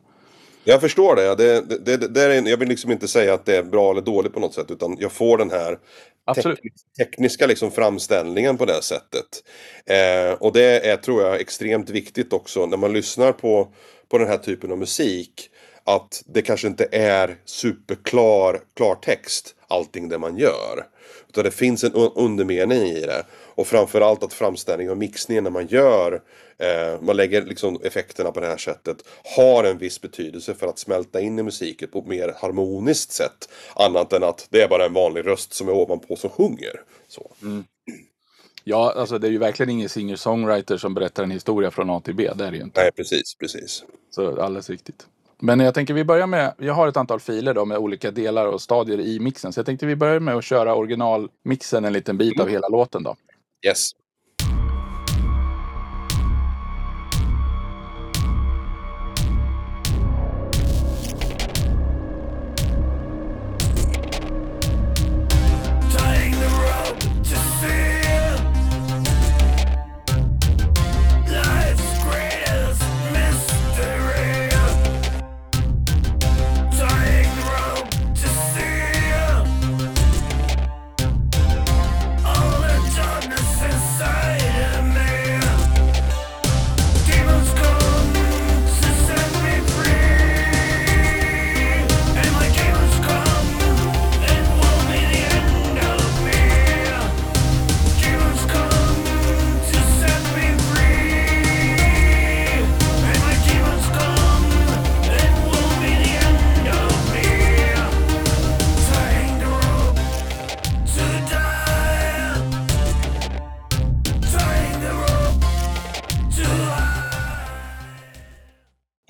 Jag 0.63 0.81
förstår 0.81 1.15
det. 1.15 1.35
det, 1.35 1.61
det, 1.61 1.97
det, 1.97 2.07
det 2.07 2.21
är, 2.21 2.49
jag 2.49 2.57
vill 2.57 2.69
liksom 2.69 2.91
inte 2.91 3.07
säga 3.07 3.33
att 3.33 3.45
det 3.45 3.57
är 3.57 3.63
bra 3.63 3.91
eller 3.91 4.01
dåligt 4.01 4.33
på 4.33 4.39
något 4.39 4.53
sätt. 4.53 4.71
Utan 4.71 4.97
jag 4.99 5.11
får 5.11 5.37
den 5.37 5.51
här 5.51 5.79
Absolut. 6.25 6.59
tekniska 6.97 7.47
liksom 7.47 7.71
framställningen 7.71 8.57
på 8.57 8.65
det 8.65 8.81
sättet. 8.81 9.43
Eh, 9.85 10.33
och 10.39 10.53
det 10.53 10.89
är, 10.89 10.97
tror 10.97 11.23
jag, 11.23 11.41
extremt 11.41 11.89
viktigt 11.89 12.33
också 12.33 12.65
när 12.65 12.77
man 12.77 12.93
lyssnar 12.93 13.31
på, 13.31 13.67
på 14.09 14.17
den 14.17 14.27
här 14.27 14.37
typen 14.37 14.71
av 14.71 14.77
musik 14.77 15.49
att 15.85 16.23
det 16.25 16.41
kanske 16.41 16.67
inte 16.67 16.87
är 16.91 17.37
superklar 17.45 18.59
klartext 18.75 19.55
allting 19.67 20.09
det 20.09 20.17
man 20.17 20.37
gör. 20.37 20.85
Utan 21.29 21.43
det 21.43 21.51
finns 21.51 21.83
en 21.83 21.93
undermening 21.93 22.81
i 22.81 23.01
det. 23.01 23.25
Och 23.55 23.67
framförallt 23.67 24.23
att 24.23 24.33
framställningen 24.33 24.91
och 24.91 24.97
mixningen 24.97 25.43
när 25.43 25.51
man 25.51 25.67
gör 25.67 26.21
eh, 26.57 27.01
man 27.01 27.17
lägger 27.17 27.41
liksom 27.45 27.79
effekterna 27.83 28.31
på 28.31 28.39
det 28.39 28.47
här 28.47 28.57
sättet 28.57 28.97
har 29.37 29.63
en 29.63 29.77
viss 29.77 30.01
betydelse 30.01 30.53
för 30.53 30.67
att 30.67 30.79
smälta 30.79 31.21
in 31.21 31.39
i 31.39 31.43
musiken 31.43 31.89
på 31.89 31.99
ett 31.99 32.07
mer 32.07 32.33
harmoniskt 32.41 33.11
sätt. 33.11 33.49
Annat 33.75 34.13
än 34.13 34.23
att 34.23 34.47
det 34.49 34.61
är 34.61 34.67
bara 34.67 34.85
en 34.85 34.93
vanlig 34.93 35.27
röst 35.27 35.53
som 35.53 35.67
är 35.67 35.73
ovanpå 35.73 36.15
som 36.15 36.29
sjunger. 36.29 36.81
Så. 37.07 37.31
Mm. 37.41 37.63
Ja, 38.63 38.93
alltså 38.95 39.19
det 39.19 39.27
är 39.27 39.31
ju 39.31 39.37
verkligen 39.37 39.69
ingen 39.69 39.89
singer-songwriter 39.89 40.77
som 40.77 40.93
berättar 40.93 41.23
en 41.23 41.31
historia 41.31 41.71
från 41.71 41.89
A 41.89 42.01
till 42.05 42.15
B. 42.15 42.31
Det 42.35 42.45
är 42.45 42.51
det 42.51 42.57
ju 42.57 42.63
inte. 42.63 42.81
Nej, 42.81 42.91
precis, 42.91 43.35
precis. 43.35 43.83
Så 44.09 44.41
alldeles 44.41 44.69
riktigt. 44.69 45.07
Men 45.45 45.59
jag 45.59 45.73
tänker 45.73 45.93
vi 45.93 46.03
börjar 46.03 46.27
med, 46.27 46.53
jag 46.57 46.73
har 46.73 46.87
ett 46.87 46.97
antal 46.97 47.19
filer 47.19 47.53
då 47.53 47.65
med 47.65 47.77
olika 47.77 48.11
delar 48.11 48.45
och 48.45 48.61
stadier 48.61 48.99
i 48.99 49.19
mixen. 49.19 49.53
Så 49.53 49.59
jag 49.59 49.65
tänkte 49.65 49.85
vi 49.85 49.95
börjar 49.95 50.19
med 50.19 50.35
att 50.35 50.43
köra 50.43 50.75
originalmixen 50.75 51.85
en 51.85 51.93
liten 51.93 52.17
bit 52.17 52.39
av 52.39 52.49
hela 52.49 52.67
låten 52.67 53.03
då. 53.03 53.15
Yes. 53.67 53.91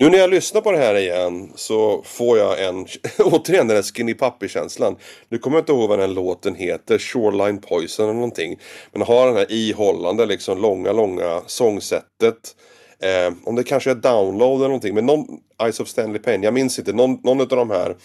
Nu 0.06 0.10
när 0.10 0.18
jag 0.18 0.30
lyssnar 0.30 0.60
på 0.60 0.72
det 0.72 0.78
här 0.78 0.94
igen 0.94 1.52
så 1.54 2.02
får 2.02 2.38
jag 2.38 2.64
en, 2.64 2.86
återigen 3.18 3.66
den 3.66 3.76
där 3.76 3.82
Skinny 3.82 4.14
Puppy-känslan. 4.14 4.96
Nu 5.28 5.38
kommer 5.38 5.56
jag 5.56 5.62
inte 5.62 5.72
ihåg 5.72 5.88
vad 5.88 5.98
den 5.98 6.14
låten 6.14 6.54
heter, 6.54 6.98
Shoreline 6.98 7.58
Poison 7.58 8.04
eller 8.04 8.14
någonting. 8.14 8.58
Men 8.92 9.02
har 9.02 9.26
den 9.26 9.36
här 9.36 9.52
ihållande, 9.52 10.26
liksom 10.26 10.62
långa, 10.62 10.92
långa 10.92 11.42
sångsättet. 11.46 12.56
Eh, 12.98 13.34
om 13.44 13.54
det 13.54 13.64
kanske 13.64 13.90
är 13.90 13.94
Download 13.94 14.56
eller 14.56 14.68
någonting, 14.68 14.94
men 14.94 15.06
någon, 15.06 15.26
Eyes 15.62 15.80
of 15.80 15.88
Stanley 15.88 16.22
Payne, 16.22 16.44
jag 16.44 16.54
minns 16.54 16.78
inte, 16.78 16.92
någon, 16.92 17.20
någon 17.22 17.40
av 17.40 17.48
de 17.48 17.70
här 17.70 17.96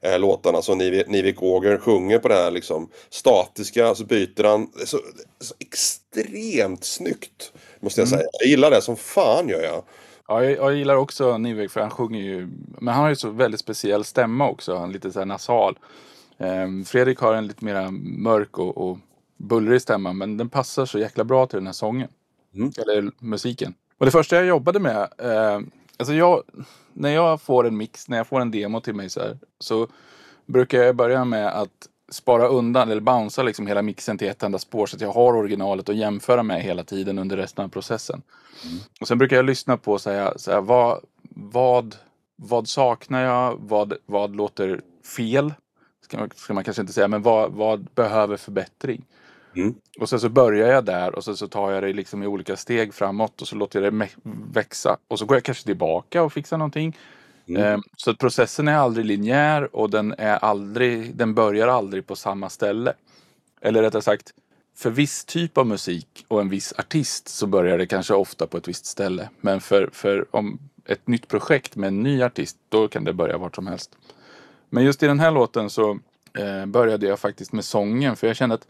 eh, 0.00 0.18
låtarna 0.18 0.62
som 0.62 0.78
Nivik, 0.78 1.08
Nivik 1.08 1.42
Åger 1.42 1.78
sjunger 1.78 2.18
på 2.18 2.28
det 2.28 2.34
här 2.34 2.50
liksom 2.50 2.90
statiska, 3.10 3.94
så 3.94 4.04
byter 4.04 4.44
han, 4.44 4.70
så, 4.84 4.98
så 5.40 5.54
extremt 5.58 6.84
snyggt. 6.84 7.52
Måste 7.80 8.00
jag 8.00 8.08
säga. 8.08 8.22
Jag 8.40 8.48
gillar 8.48 8.70
det 8.70 8.82
som 8.82 8.96
fan 8.96 9.48
gör 9.48 9.62
jag. 9.62 9.82
Ja, 10.28 10.44
jag, 10.44 10.52
jag 10.52 10.74
gillar 10.74 10.96
också 10.96 11.38
Nivek 11.38 11.70
för 11.70 11.80
han 11.80 11.90
sjunger 11.90 12.20
ju, 12.20 12.48
men 12.78 12.94
han 12.94 13.02
har 13.02 13.08
ju 13.08 13.16
så 13.16 13.30
väldigt 13.30 13.60
speciell 13.60 14.04
stämma 14.04 14.48
också, 14.48 14.76
han 14.76 14.88
är 14.88 14.92
lite 14.92 15.12
så 15.12 15.18
här 15.18 15.26
nasal. 15.26 15.78
Ehm, 16.38 16.84
Fredrik 16.84 17.18
har 17.18 17.34
en 17.34 17.46
lite 17.46 17.64
mer 17.64 17.90
mörk 18.22 18.58
och, 18.58 18.90
och 18.90 18.98
bullrig 19.36 19.82
stämma, 19.82 20.12
men 20.12 20.36
den 20.36 20.48
passar 20.48 20.86
så 20.86 20.98
jäkla 20.98 21.24
bra 21.24 21.46
till 21.46 21.56
den 21.56 21.66
här 21.66 21.72
sången. 21.72 22.08
Mm. 22.54 22.72
Eller 22.78 23.10
musiken. 23.18 23.74
Och 23.98 24.06
det 24.06 24.12
första 24.12 24.36
jag 24.36 24.46
jobbade 24.46 24.80
med, 24.80 25.08
eh, 25.18 25.60
alltså 25.96 26.14
jag, 26.14 26.42
när 26.92 27.10
jag 27.10 27.40
får 27.40 27.66
en 27.66 27.76
mix, 27.76 28.08
när 28.08 28.16
jag 28.16 28.26
får 28.26 28.40
en 28.40 28.50
demo 28.50 28.80
till 28.80 28.94
mig 28.94 29.10
så 29.10 29.20
här, 29.20 29.38
så 29.58 29.88
brukar 30.46 30.78
jag 30.78 30.96
börja 30.96 31.24
med 31.24 31.46
att 31.46 31.88
spara 32.08 32.48
undan 32.48 32.90
eller 32.90 33.00
bouncea 33.00 33.44
liksom 33.44 33.66
hela 33.66 33.82
mixen 33.82 34.18
till 34.18 34.28
ett 34.28 34.42
enda 34.42 34.58
spår 34.58 34.86
så 34.86 34.96
att 34.96 35.00
jag 35.00 35.12
har 35.12 35.36
originalet 35.36 35.88
att 35.88 35.96
jämföra 35.96 36.42
med 36.42 36.62
hela 36.62 36.84
tiden 36.84 37.18
under 37.18 37.36
resten 37.36 37.64
av 37.64 37.68
processen. 37.68 38.22
Och 39.00 39.08
sen 39.08 39.18
brukar 39.18 39.36
jag 39.36 39.44
lyssna 39.44 39.76
på 39.76 39.98
så 39.98 40.10
här, 40.10 40.32
så 40.36 40.50
här, 40.50 40.60
vad, 40.60 41.00
vad, 41.34 41.96
vad 42.36 42.68
saknar 42.68 43.22
jag? 43.22 43.56
Vad, 43.60 43.94
vad 44.06 44.36
låter 44.36 44.80
fel? 45.16 45.54
Ska 46.04 46.18
man, 46.18 46.30
ska 46.34 46.54
man 46.54 46.64
kanske 46.64 46.80
inte 46.80 46.92
säga, 46.92 47.08
men 47.08 47.22
vad, 47.22 47.52
vad 47.52 47.88
behöver 47.94 48.36
förbättring? 48.36 49.04
Mm. 49.56 49.74
Och 50.00 50.08
sen 50.08 50.20
så 50.20 50.28
börjar 50.28 50.68
jag 50.68 50.84
där 50.84 51.14
och 51.14 51.24
sen 51.24 51.36
så 51.36 51.48
tar 51.48 51.72
jag 51.72 51.82
det 51.82 51.92
liksom 51.92 52.22
i 52.22 52.26
olika 52.26 52.56
steg 52.56 52.94
framåt 52.94 53.42
och 53.42 53.48
så 53.48 53.56
låter 53.56 53.82
jag 53.82 53.94
det 53.94 54.08
växa. 54.52 54.96
Och 55.08 55.18
så 55.18 55.26
går 55.26 55.36
jag 55.36 55.44
kanske 55.44 55.64
tillbaka 55.64 56.22
och 56.22 56.32
fixar 56.32 56.58
någonting. 56.58 56.96
Mm. 57.48 57.62
Ehm, 57.62 57.82
så 57.96 58.10
att 58.10 58.18
processen 58.18 58.68
är 58.68 58.76
aldrig 58.76 59.06
linjär 59.06 59.76
och 59.76 59.90
den, 59.90 60.14
är 60.18 60.36
aldrig, 60.36 61.16
den 61.16 61.34
börjar 61.34 61.68
aldrig 61.68 62.06
på 62.06 62.16
samma 62.16 62.48
ställe. 62.48 62.92
Eller 63.60 63.82
rättare 63.82 64.02
sagt, 64.02 64.32
för 64.76 64.90
viss 64.90 65.24
typ 65.24 65.58
av 65.58 65.66
musik 65.66 66.24
och 66.28 66.40
en 66.40 66.48
viss 66.48 66.74
artist 66.78 67.28
så 67.28 67.46
börjar 67.46 67.78
det 67.78 67.86
kanske 67.86 68.14
ofta 68.14 68.46
på 68.46 68.56
ett 68.56 68.68
visst 68.68 68.86
ställe. 68.86 69.28
Men 69.40 69.60
för, 69.60 69.90
för 69.92 70.26
om 70.30 70.58
ett 70.84 71.08
nytt 71.08 71.28
projekt 71.28 71.76
med 71.76 71.88
en 71.88 72.02
ny 72.02 72.22
artist, 72.22 72.56
då 72.68 72.88
kan 72.88 73.04
det 73.04 73.12
börja 73.12 73.38
vart 73.38 73.54
som 73.54 73.66
helst. 73.66 73.96
Men 74.70 74.84
just 74.84 75.02
i 75.02 75.06
den 75.06 75.20
här 75.20 75.30
låten 75.30 75.70
så 75.70 75.98
eh, 76.38 76.66
började 76.66 77.06
jag 77.06 77.18
faktiskt 77.18 77.52
med 77.52 77.64
sången 77.64 78.16
för 78.16 78.26
jag 78.26 78.36
kände 78.36 78.54
att 78.54 78.66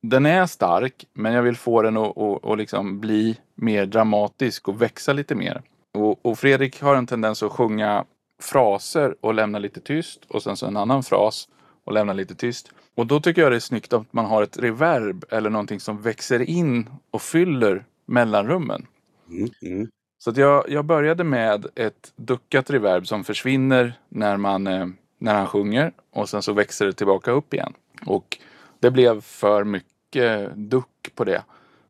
den 0.00 0.26
är 0.26 0.46
stark 0.46 1.04
men 1.12 1.32
jag 1.32 1.42
vill 1.42 1.56
få 1.56 1.82
den 1.82 1.96
att, 1.96 2.18
att, 2.18 2.44
att 2.44 2.58
liksom 2.58 3.00
bli 3.00 3.36
mer 3.54 3.86
dramatisk 3.86 4.68
och 4.68 4.82
växa 4.82 5.12
lite 5.12 5.34
mer. 5.34 5.62
Och, 5.92 6.26
och 6.26 6.38
Fredrik 6.38 6.82
har 6.82 6.96
en 6.96 7.06
tendens 7.06 7.42
att 7.42 7.52
sjunga 7.52 8.04
fraser 8.42 9.14
och 9.20 9.34
lämna 9.34 9.58
lite 9.58 9.80
tyst 9.80 10.24
och 10.28 10.42
sen 10.42 10.56
så 10.56 10.66
en 10.66 10.76
annan 10.76 11.02
fras 11.02 11.48
och 11.84 11.92
lämna 11.92 12.12
lite 12.12 12.34
tyst. 12.34 12.72
Och 12.94 13.06
då 13.06 13.20
tycker 13.20 13.42
jag 13.42 13.52
det 13.52 13.56
är 13.56 13.60
snyggt 13.60 13.92
att 13.92 14.12
man 14.12 14.24
har 14.24 14.42
ett 14.42 14.58
reverb 14.58 15.24
eller 15.30 15.50
någonting 15.50 15.80
som 15.80 16.02
växer 16.02 16.50
in 16.50 16.88
och 17.10 17.22
fyller 17.22 17.84
mellanrummen. 18.06 18.86
Mm. 19.30 19.50
Mm. 19.62 19.88
Så 20.18 20.30
att 20.30 20.36
jag, 20.36 20.64
jag 20.68 20.84
började 20.84 21.24
med 21.24 21.66
ett 21.74 22.12
duckat 22.16 22.70
reverb 22.70 23.06
som 23.06 23.24
försvinner 23.24 23.98
när, 24.08 24.36
man, 24.36 24.66
eh, 24.66 24.86
när 25.18 25.34
han 25.34 25.46
sjunger 25.46 25.92
och 26.10 26.28
sen 26.28 26.42
så 26.42 26.52
växer 26.52 26.86
det 26.86 26.92
tillbaka 26.92 27.30
upp 27.30 27.54
igen. 27.54 27.72
Och 28.06 28.38
det 28.80 28.90
blev 28.90 29.20
för 29.20 29.64
mycket 29.64 30.56
duck 30.56 31.12
på 31.14 31.24
det. 31.24 31.42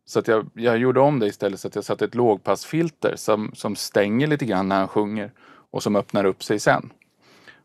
Så 0.05 0.19
att 0.19 0.29
jag, 0.29 0.51
jag 0.55 0.79
gjorde 0.79 1.01
om 1.01 1.19
det 1.19 1.27
istället 1.27 1.61
så 1.61 1.69
att 1.69 1.75
jag 1.75 1.85
satte 1.85 2.05
ett 2.05 2.15
lågpassfilter 2.15 3.17
som, 3.17 3.51
som 3.55 3.77
stänger 3.77 4.27
lite 4.27 4.45
grann 4.45 4.69
när 4.69 4.79
han 4.79 4.89
sjunger 4.89 5.33
och 5.73 5.83
som 5.83 5.97
öppnar 5.97 6.25
upp 6.25 6.43
sig 6.43 6.59
sen. 6.59 6.93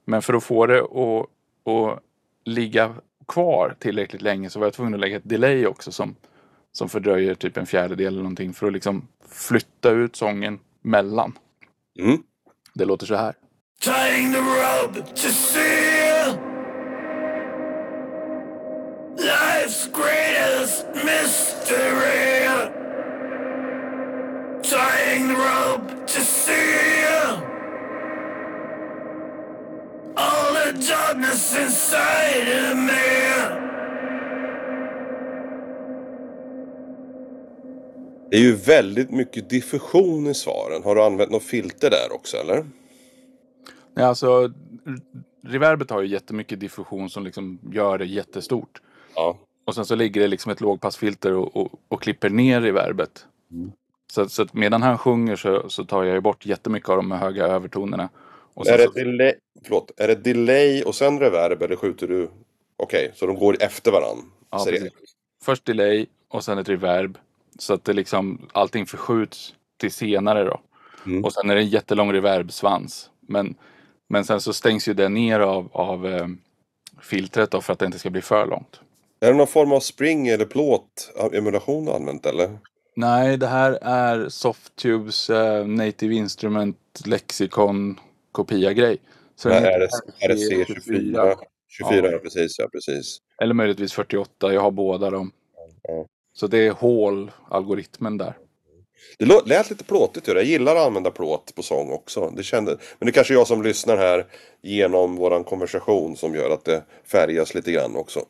Men 0.06 0.22
för 0.22 0.34
att 0.34 0.44
få 0.44 0.66
det 0.66 0.80
att, 0.80 1.30
att 1.72 2.00
ligga 2.46 2.96
kvar 3.28 3.76
tillräckligt 3.80 4.22
länge 4.22 4.50
så 4.50 4.60
var 4.60 4.66
jag 4.66 4.74
tvungen 4.74 4.94
att 4.94 5.00
lägga 5.00 5.18
ett 5.18 5.30
delay 5.30 5.66
också 5.66 5.92
som, 5.92 6.16
som 6.72 6.90
fördröjer 6.90 7.36
typ 7.36 7.58
en 7.58 7.66
fjärdedel 7.66 8.08
eller 8.08 8.18
någonting 8.18 8.54
för 8.54 8.68
att 8.68 8.74
liksom 8.74 9.08
flytta 9.30 9.90
ut 9.90 10.16
sången 10.16 10.60
mellan. 10.82 11.38
Mm. 12.00 12.18
Det 12.74 12.86
låter 12.86 13.06
så 13.06 13.16
här. 13.16 13.36
Tying 13.80 14.34
the 14.34 14.40
rope 14.40 15.02
to 15.02 15.30
seal 15.30 16.38
life's 19.18 19.88
greatest 19.88 20.86
mystery. 21.06 22.48
Tying 24.64 25.28
the 25.28 25.36
rope 25.36 26.08
to 26.08 26.22
seal 26.22 27.44
all 30.18 30.57
the 30.68 30.74
darkness 30.74 31.56
inside 31.56 32.48
of 32.72 32.78
me. 32.78 33.28
Det 38.30 38.38
är 38.38 38.42
ju 38.42 38.56
väldigt 38.56 39.12
mycket 39.12 39.50
diffusion 39.50 40.28
i 40.28 40.34
svaren. 40.34 40.84
Har 40.84 40.96
du 40.96 41.04
använt 41.04 41.32
något 41.32 41.44
filter 41.44 41.90
där 41.90 42.16
också 42.16 42.38
eller? 42.38 42.66
Nej, 43.94 44.06
alltså, 44.06 44.54
reverbet 45.44 45.90
har 45.90 46.02
ju 46.02 46.08
jättemycket 46.08 46.60
diffusion 46.60 47.10
som 47.10 47.24
liksom 47.24 47.60
gör 47.72 47.98
det 47.98 48.06
jättestort. 48.06 48.82
Ja. 49.16 49.38
Och 49.66 49.76
sen 49.76 49.86
så 49.86 49.96
ligger 49.96 50.22
det 50.22 50.28
liksom 50.28 50.52
ett 50.52 50.62
lågpassfilter 50.62 51.34
och, 51.34 51.58
och, 51.58 51.72
och 51.88 52.02
klipper 52.02 52.30
ner 52.30 52.62
reverbet. 52.62 53.26
Så, 54.12 54.30
så 54.30 54.42
att 54.42 54.54
medan 54.54 54.82
han 54.82 54.98
sjunger 54.98 55.36
så, 55.36 55.70
så 55.70 55.86
tar 55.86 56.04
jag 56.04 56.16
ju 56.16 56.22
bort 56.22 56.46
jättemycket 56.46 56.90
av 56.90 56.98
de 56.98 57.12
höga 57.12 57.46
övertonerna. 57.46 58.10
Är 58.66 58.78
det, 58.78 58.84
så, 58.84 58.92
delay, 58.92 59.34
förlåt, 59.64 59.92
är 59.98 60.08
det 60.08 60.16
delay 60.16 60.84
och 60.84 60.96
sen 60.96 61.20
reverb 61.20 61.62
eller 61.62 61.76
skjuter 61.76 62.08
du? 62.08 62.30
Okej, 62.78 63.12
så 63.16 63.26
de 63.26 63.36
går 63.36 63.58
efter 63.60 63.92
varann? 63.92 64.32
Ja, 64.52 64.66
först 65.44 65.66
delay 65.66 66.06
och 66.28 66.44
sen 66.44 66.58
ett 66.58 66.70
reverb. 66.70 67.18
Så 67.60 67.74
att 67.74 67.84
det 67.84 67.94
liksom, 67.94 68.50
allting 68.52 68.86
förskjuts 68.86 69.54
till 69.78 69.92
senare 69.92 70.44
då. 70.44 70.60
Mm. 71.06 71.26
Och 71.26 71.34
sen 71.34 71.50
är 71.50 71.56
det 71.56 71.62
en 71.62 71.68
jättelång 71.68 72.14
reverbsvans. 72.14 73.10
Men, 73.20 73.56
men 74.10 74.26
sen 74.26 74.42
så 74.42 74.54
stängs 74.54 74.88
ju 74.88 74.94
det 74.94 75.10
ner 75.10 75.40
av, 75.40 75.70
av 75.72 76.08
eh, 76.08 76.28
filtret 77.02 77.52
då 77.52 77.62
för 77.62 77.74
att 77.74 77.80
det 77.80 77.86
inte 77.86 78.00
ska 78.00 78.10
bli 78.10 78.22
för 78.22 78.46
långt. 78.46 78.80
Är 79.20 79.32
det 79.32 79.38
någon 79.38 79.48
form 79.48 79.72
av 79.72 79.80
spring 79.80 80.28
eller 80.28 80.46
plåt 80.46 81.14
emulation 81.34 81.86
du 81.86 81.92
använt 81.92 82.26
eller? 82.26 82.58
Nej, 82.96 83.38
det 83.38 83.48
här 83.48 83.80
är 83.82 84.30
Softtubes 84.30 85.30
eh, 85.30 85.68
Native 85.68 86.16
Instrument 86.16 86.78
Lexicon 87.06 88.00
kopia-grej. 88.38 88.98
Så 89.36 89.50
Nej, 89.50 89.58
är, 89.58 89.79
det, 89.79 89.89
är 90.20 90.27
det 90.27 90.36
C24? 90.36 91.36
24, 91.67 92.12
ja. 92.12 92.17
precis, 92.17 92.60
ja 92.60 92.70
precis. 92.72 93.17
Eller 93.41 93.53
möjligtvis 93.53 93.94
48. 93.94 94.53
Jag 94.53 94.62
har 94.62 94.72
båda 94.72 95.10
dem. 95.10 95.32
Ja. 95.82 96.06
Så 96.34 96.48
det 96.48 96.67
är 96.67 96.72
Hall-algoritmen 96.72 98.17
där. 98.17 98.38
Det 99.20 99.25
lät 99.25 99.70
lite 99.70 99.84
plåtigt. 99.84 100.27
Jag 100.27 100.44
gillar 100.44 100.75
att 100.75 100.88
använda 100.88 101.12
plåt 101.12 101.56
på 101.56 101.63
sång 101.63 101.91
också. 101.91 102.34
Det 102.36 102.44
kände, 102.44 102.72
men 102.72 103.06
det 103.06 103.10
är 103.10 103.13
kanske 103.13 103.34
jag 103.34 103.48
som 103.48 103.63
lyssnar 103.63 103.98
här 103.98 104.25
genom 104.62 105.15
våran 105.15 105.44
konversation 105.44 106.15
som 106.15 106.36
gör 106.36 106.50
att 106.50 106.65
det 106.65 106.84
färgas 107.12 107.56
lite 107.56 107.72
grann 107.72 107.96
också. 107.96 108.20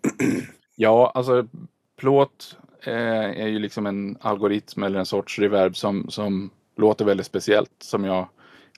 Ja, 0.80 1.12
alltså 1.16 1.48
plåt 2.00 2.58
eh, 2.84 3.42
är 3.42 3.48
ju 3.48 3.60
liksom 3.60 3.86
en 3.86 4.18
algoritm 4.22 4.84
eller 4.84 5.00
en 5.00 5.06
sorts 5.06 5.40
reverb 5.40 5.78
som, 5.78 6.10
som 6.10 6.50
låter 6.78 7.06
väldigt 7.06 7.26
speciellt. 7.26 7.72
Som 7.80 8.04
jag 8.04 8.28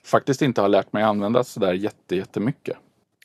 faktiskt 0.04 0.42
inte 0.42 0.60
har 0.60 0.68
lärt 0.68 0.92
mig 0.92 1.02
använda 1.02 1.44
sådär 1.44 1.72
jätte, 1.72 2.16
jättemycket. 2.16 2.76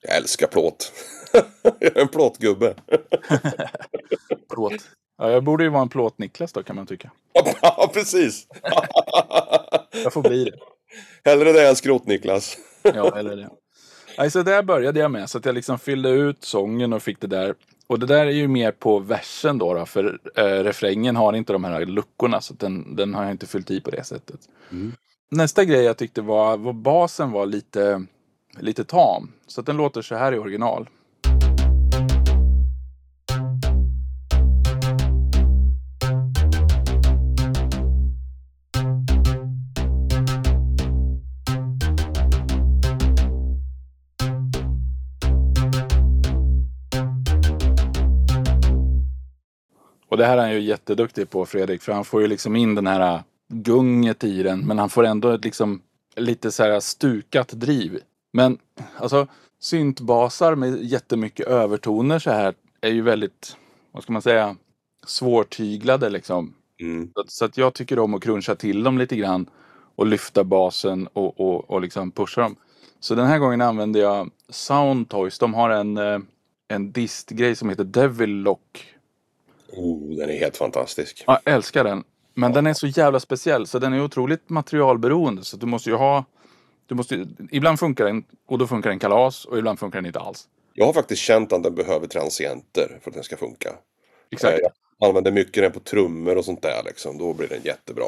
Jag 0.01 0.17
älskar 0.17 0.47
plåt. 0.47 0.93
jag 1.79 1.97
är 1.97 2.01
en 2.01 2.07
plåtgubbe. 2.07 2.75
Plåt. 4.49 4.73
Ja, 5.17 5.31
jag 5.31 5.43
borde 5.43 5.63
ju 5.63 5.69
vara 5.69 5.81
en 5.81 5.89
plåt-Niklas 5.89 6.53
då 6.53 6.63
kan 6.63 6.75
man 6.75 6.85
tycka. 6.85 7.11
ja, 7.61 7.89
precis. 7.93 8.47
Jag 10.03 10.13
får 10.13 10.21
bli 10.21 10.43
det. 10.43 10.59
Hellre 11.29 11.51
det 11.51 11.69
än 11.69 11.75
skrot-Niklas. 11.75 12.57
Ja, 12.81 13.17
eller 13.19 13.35
det. 13.35 13.49
Nej, 14.17 14.31
så 14.31 14.43
där 14.43 14.63
började 14.63 14.99
jag 14.99 15.11
med. 15.11 15.29
Så 15.29 15.37
att 15.37 15.45
jag 15.45 15.55
liksom 15.55 15.79
fyllde 15.79 16.09
ut 16.09 16.43
sången 16.43 16.93
och 16.93 17.03
fick 17.03 17.19
det 17.21 17.27
där. 17.27 17.55
Och 17.87 17.99
det 17.99 18.05
där 18.05 18.25
är 18.25 18.31
ju 18.31 18.47
mer 18.47 18.71
på 18.71 18.99
versen 18.99 19.57
då. 19.57 19.73
då 19.73 19.85
för 19.85 20.19
eh, 20.35 20.43
refrängen 20.43 21.15
har 21.15 21.33
inte 21.33 21.53
de 21.53 21.63
här 21.63 21.85
luckorna. 21.85 22.41
Så 22.41 22.53
att 22.53 22.59
den, 22.59 22.95
den 22.95 23.13
har 23.13 23.23
jag 23.23 23.31
inte 23.31 23.47
fyllt 23.47 23.71
i 23.71 23.81
på 23.81 23.91
det 23.91 24.03
sättet. 24.03 24.39
Nästa 25.31 25.65
grej 25.65 25.83
jag 25.83 25.97
tyckte 25.97 26.21
var, 26.21 26.53
att 26.53 26.75
basen 26.75 27.31
var 27.31 27.45
lite, 27.45 28.05
lite 28.59 28.83
tam. 28.83 29.31
Så 29.47 29.61
att 29.61 29.65
den 29.65 29.77
låter 29.77 30.01
så 30.01 30.15
här 30.15 30.33
i 30.33 30.37
original. 30.37 30.89
Och 50.09 50.17
det 50.17 50.25
här 50.25 50.37
är 50.37 50.41
han 50.41 50.51
ju 50.51 50.59
jätteduktig 50.59 51.29
på, 51.29 51.45
Fredrik, 51.45 51.81
för 51.81 51.91
han 51.91 52.05
får 52.05 52.21
ju 52.21 52.27
liksom 52.27 52.55
in 52.55 52.75
den 52.75 52.87
här 52.87 53.23
gunget 53.47 54.23
i 54.23 54.43
den, 54.43 54.67
men 54.67 54.79
han 54.79 54.89
får 54.89 55.03
ändå 55.03 55.29
ett 55.29 55.45
liksom 55.45 55.81
lite 56.15 56.51
så 56.51 56.63
här 56.63 56.79
stukat 56.79 57.47
driv. 57.47 57.99
Men 58.33 58.57
alltså 58.97 59.27
syntbasar 59.59 60.55
med 60.55 60.83
jättemycket 60.83 61.47
övertoner 61.47 62.19
så 62.19 62.31
här 62.31 62.53
är 62.81 62.89
ju 62.89 63.01
väldigt, 63.01 63.57
vad 63.91 64.03
ska 64.03 64.13
man 64.13 64.21
säga, 64.21 64.55
svårtyglade 65.05 66.09
liksom. 66.09 66.53
Mm. 66.81 67.11
Så, 67.15 67.23
så 67.27 67.45
att 67.45 67.57
jag 67.57 67.73
tycker 67.73 67.99
om 67.99 68.13
att 68.13 68.23
cruncha 68.23 68.55
till 68.55 68.83
dem 68.83 68.97
lite 68.97 69.15
grann 69.15 69.49
och 69.95 70.05
lyfta 70.05 70.43
basen 70.43 71.07
och, 71.13 71.39
och, 71.39 71.69
och 71.69 71.81
liksom 71.81 72.11
pusha 72.11 72.41
dem. 72.41 72.55
Så 72.99 73.15
den 73.15 73.27
här 73.27 73.39
gången 73.39 73.61
använder 73.61 73.99
jag 73.99 74.29
Soundtoys. 74.49 75.39
De 75.39 75.53
har 75.53 75.69
en, 75.69 75.97
eh, 75.97 76.19
en 76.67 76.91
distgrej 76.91 77.55
som 77.55 77.69
heter 77.69 77.83
Devil 77.83 78.29
Lock. 78.29 78.95
Oh, 79.71 80.15
den 80.15 80.29
är 80.29 80.39
helt 80.39 80.57
fantastisk. 80.57 81.23
Jag 81.27 81.39
älskar 81.45 81.83
den. 81.83 82.03
Men 82.37 82.53
den 82.53 82.67
är 82.67 82.73
så 82.73 82.87
jävla 82.87 83.19
speciell 83.19 83.67
så 83.67 83.79
den 83.79 83.93
är 83.93 84.03
otroligt 84.03 84.49
materialberoende. 84.49 85.43
Så 85.43 85.57
du 85.57 85.65
måste 85.65 85.89
ju 85.89 85.95
ha... 85.95 86.25
Du 86.87 86.95
måste, 86.95 87.27
ibland 87.51 87.79
funkar 87.79 88.05
den 88.05 88.23
och 88.47 88.57
då 88.57 88.67
funkar 88.67 88.89
den 88.89 88.99
kalas 88.99 89.45
och 89.45 89.57
ibland 89.57 89.79
funkar 89.79 89.97
den 89.97 90.05
inte 90.05 90.19
alls. 90.19 90.47
Jag 90.73 90.85
har 90.85 90.93
faktiskt 90.93 91.21
känt 91.21 91.53
att 91.53 91.63
den 91.63 91.75
behöver 91.75 92.07
transienter 92.07 92.99
för 93.03 93.09
att 93.11 93.15
den 93.15 93.23
ska 93.23 93.37
funka. 93.37 93.69
Exakt. 94.31 94.53
Eh, 94.53 94.59
Jag 94.99 95.09
använder 95.09 95.31
mycket 95.31 95.63
den 95.63 95.71
på 95.71 95.79
trummor 95.79 96.35
och 96.37 96.45
sånt 96.45 96.61
där 96.61 96.81
liksom. 96.85 97.17
Då 97.17 97.33
blir 97.33 97.47
den 97.47 97.61
jättebra. 97.63 98.05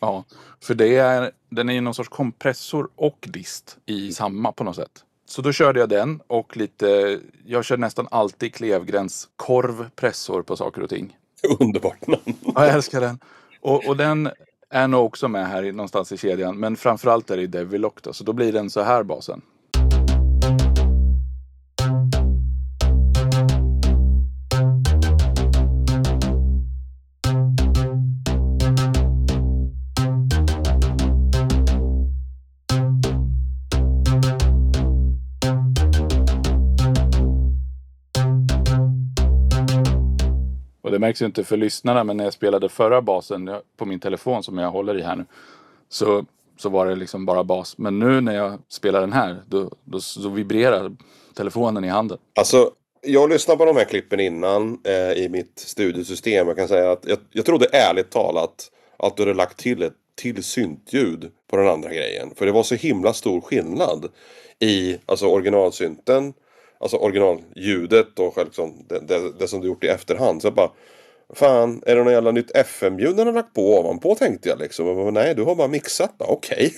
Ja, 0.00 0.24
för 0.62 0.74
det 0.74 0.96
är, 0.96 1.30
den 1.50 1.68
är 1.68 1.72
ju 1.74 1.80
någon 1.80 1.94
sorts 1.94 2.08
kompressor 2.08 2.88
och 2.96 3.18
dist 3.28 3.76
i 3.86 4.12
samma 4.12 4.52
på 4.52 4.64
något 4.64 4.76
sätt. 4.76 5.04
Så 5.26 5.42
då 5.42 5.52
körde 5.52 5.80
jag 5.80 5.88
den 5.88 6.20
och 6.26 6.56
lite, 6.56 7.20
jag 7.46 7.64
kör 7.64 7.76
nästan 7.76 8.08
alltid 8.10 8.54
Klevgrens 8.54 9.28
korvpressor 9.36 10.42
på 10.42 10.56
saker 10.56 10.82
och 10.82 10.90
ting. 10.90 11.16
Underbart 11.60 12.06
namn. 12.06 12.22
Ja, 12.54 12.66
jag 12.66 12.74
älskar 12.74 13.00
den. 13.00 13.18
Och, 13.60 13.88
och 13.88 13.96
den 13.96 14.30
är 14.70 14.88
nog 14.88 15.04
också 15.04 15.28
med 15.28 15.48
här 15.48 15.72
någonstans 15.72 16.12
i 16.12 16.16
kedjan. 16.16 16.56
Men 16.56 16.76
framförallt 16.76 17.30
är 17.30 17.36
det 17.36 17.42
i 17.42 17.46
Devilock 17.46 18.02
då, 18.02 18.12
så 18.12 18.24
då 18.24 18.32
blir 18.32 18.52
den 18.52 18.70
så 18.70 18.82
här 18.82 19.02
basen. 19.02 19.42
Det 40.98 41.00
märks 41.00 41.22
ju 41.22 41.26
inte 41.26 41.44
för 41.44 41.56
lyssnarna, 41.56 42.04
men 42.04 42.16
när 42.16 42.24
jag 42.24 42.32
spelade 42.32 42.68
förra 42.68 43.02
basen 43.02 43.50
på 43.76 43.84
min 43.84 44.00
telefon 44.00 44.42
som 44.42 44.58
jag 44.58 44.70
håller 44.70 44.98
i 44.98 45.02
här 45.02 45.16
nu. 45.16 45.24
Så, 45.88 46.24
så 46.56 46.68
var 46.68 46.86
det 46.86 46.96
liksom 46.96 47.26
bara 47.26 47.44
bas. 47.44 47.78
Men 47.78 47.98
nu 47.98 48.20
när 48.20 48.34
jag 48.34 48.58
spelar 48.68 49.00
den 49.00 49.12
här, 49.12 49.42
då, 49.46 49.70
då, 49.84 49.98
då 50.22 50.28
vibrerar 50.28 50.96
telefonen 51.34 51.84
i 51.84 51.88
handen. 51.88 52.18
Alltså, 52.38 52.70
jag 53.02 53.30
lyssnade 53.30 53.58
på 53.58 53.64
de 53.64 53.76
här 53.76 53.84
klippen 53.84 54.20
innan 54.20 54.78
eh, 54.84 55.12
i 55.24 55.28
mitt 55.28 55.58
studiosystem. 55.58 56.48
Jag 56.48 56.56
kan 56.56 56.68
säga 56.68 56.92
att 56.92 57.04
jag, 57.06 57.18
jag 57.32 57.44
trodde 57.44 57.66
ärligt 57.72 58.10
talat 58.10 58.70
att 58.96 59.16
du 59.16 59.22
hade 59.22 59.34
lagt 59.34 59.58
till 59.58 59.82
ett 59.82 59.94
till 60.14 60.44
syntljud 60.44 61.30
på 61.50 61.56
den 61.56 61.68
andra 61.68 61.88
grejen. 61.88 62.34
För 62.34 62.46
det 62.46 62.52
var 62.52 62.62
så 62.62 62.74
himla 62.74 63.12
stor 63.12 63.40
skillnad 63.40 64.08
i 64.58 64.98
alltså 65.06 65.26
originalsynten, 65.26 66.34
alltså 66.80 66.96
originalljudet 66.96 68.18
och 68.18 68.38
liksom 68.38 68.84
det, 68.88 68.98
det, 69.08 69.32
det 69.38 69.48
som 69.48 69.60
du 69.60 69.66
gjort 69.66 69.84
i 69.84 69.88
efterhand. 69.88 70.42
Så 70.42 70.46
jag 70.46 70.54
bara, 70.54 70.70
fan, 71.34 71.82
är 71.86 71.96
det 71.96 72.04
något 72.04 72.12
jävla 72.12 72.30
nytt 72.30 72.50
FM-ljud 72.56 73.16
den 73.16 73.26
har 73.26 73.34
lagt 73.34 73.54
på 73.54 73.78
ovanpå 73.78 74.14
tänkte 74.14 74.48
jag 74.48 74.58
liksom. 74.58 74.86
Jag 74.86 74.96
bara, 74.96 75.10
Nej, 75.10 75.34
du 75.34 75.42
har 75.42 75.54
bara 75.54 75.68
mixat. 75.68 76.14
Okej. 76.18 76.74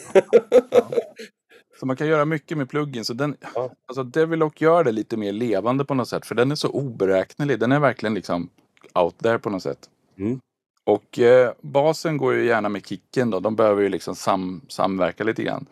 Så 1.81 1.87
man 1.87 1.97
kan 1.97 2.07
göra 2.07 2.25
mycket 2.25 2.59
med 2.59 2.69
pluggen. 2.71 3.05
Så 3.05 3.13
den, 3.13 3.37
Ja. 3.55 3.71
alltså 3.87 4.03
Devilock 4.03 4.61
gör 4.61 4.85
det 4.85 4.93
lite 4.93 5.17
mer 5.17 5.33
levande 5.33 5.85
på 5.85 5.95
något 5.95 6.09
sätt. 6.09 6.27
För 6.27 6.35
den 6.35 6.51
är 6.51 6.55
så 6.55 6.69
oberäknelig. 6.69 7.59
Den 7.59 7.73
är 7.73 7.79
verkligen 7.81 8.15
liksom 8.15 8.49
out 8.95 9.19
there 9.19 9.39
på 9.39 9.51
något 9.51 9.63
sätt. 9.63 9.79
Mm. 10.19 10.41
Och 10.85 11.19
eh, 11.19 11.53
basen 11.61 12.17
går 12.17 12.35
ju 12.35 12.45
gärna 12.47 12.69
med 12.69 12.87
kicken 12.87 13.31
då. 13.31 13.41
De 13.41 13.57
behöver 13.57 13.83
ju 13.83 13.89
liksom 13.89 14.15
sam, 14.15 14.61
samverka 14.69 15.25
lite 15.25 15.43
grann. 15.43 15.67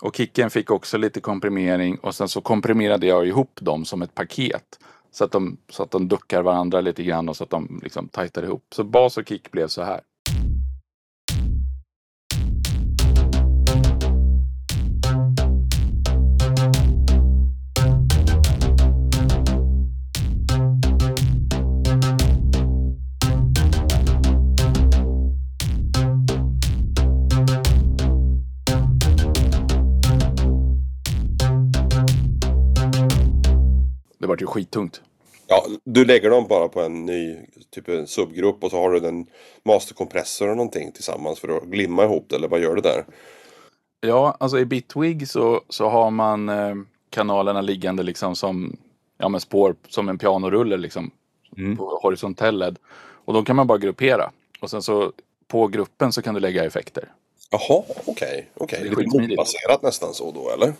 Och 0.00 0.16
kicken 0.16 0.50
fick 0.50 0.70
också 0.70 0.98
lite 0.98 1.20
komprimering 1.20 1.98
och 1.98 2.14
sen 2.14 2.28
så 2.28 2.40
komprimerade 2.40 3.06
jag 3.06 3.26
ihop 3.26 3.58
dem 3.62 3.84
som 3.84 4.02
ett 4.02 4.14
paket. 4.14 4.78
Så 5.10 5.24
att 5.24 5.32
de, 5.32 5.56
så 5.68 5.82
att 5.82 5.90
de 5.90 6.08
duckar 6.08 6.42
varandra 6.42 6.80
lite 6.80 7.02
grann 7.02 7.28
och 7.28 7.36
så 7.36 7.44
att 7.44 7.50
de 7.50 7.80
liksom 7.82 8.08
tajtar 8.08 8.42
ihop. 8.42 8.64
Så 8.74 8.84
bas 8.84 9.16
och 9.16 9.28
kick 9.28 9.50
blev 9.50 9.68
så 9.68 9.82
här. 9.82 10.00
Vart 34.40 34.42
ju 34.42 34.46
skittungt. 34.46 35.02
Ja, 35.46 35.66
du 35.84 36.04
lägger 36.04 36.30
dem 36.30 36.46
bara 36.48 36.68
på 36.68 36.80
en 36.80 37.06
ny 37.06 37.36
typ 37.70 37.88
en 37.88 38.06
subgrupp 38.06 38.64
och 38.64 38.70
så 38.70 38.76
har 38.76 38.90
du 38.90 39.08
en 39.08 39.26
masterkompressor 39.64 40.48
och 40.48 40.56
någonting 40.56 40.92
tillsammans 40.92 41.40
för 41.40 41.56
att 41.56 41.62
glimma 41.62 42.04
ihop 42.04 42.26
det. 42.28 42.36
Eller 42.36 42.48
vad 42.48 42.60
gör 42.60 42.74
du 42.74 42.80
där? 42.80 43.04
Ja, 44.00 44.36
alltså 44.40 44.58
i 44.58 44.64
Bitwig 44.64 45.28
så, 45.28 45.60
så 45.68 45.88
har 45.88 46.10
man 46.10 46.48
eh, 46.48 46.74
kanalerna 47.10 47.60
liggande 47.60 48.02
liksom 48.02 48.36
som 48.36 48.76
ja, 49.18 49.28
med 49.28 49.42
spår 49.42 49.74
som 49.88 50.08
en 50.08 50.18
pianorulle 50.18 50.76
liksom 50.76 51.10
på 51.78 51.98
horisontell 52.02 52.58
led. 52.58 52.78
Och 53.24 53.34
då 53.34 53.42
kan 53.42 53.56
man 53.56 53.66
bara 53.66 53.78
gruppera. 53.78 54.30
Och 54.60 54.70
sen 54.70 54.82
så 54.82 55.12
på 55.48 55.66
gruppen 55.66 56.12
så 56.12 56.22
kan 56.22 56.34
du 56.34 56.40
lägga 56.40 56.64
effekter. 56.64 57.12
Jaha, 57.50 57.82
okej. 58.06 58.50
okej. 58.54 58.78
Det 58.82 58.88
är 58.88 59.28
Lite 59.28 59.78
nästan 59.82 60.14
så 60.14 60.32
då, 60.32 60.50
eller? 60.50 60.74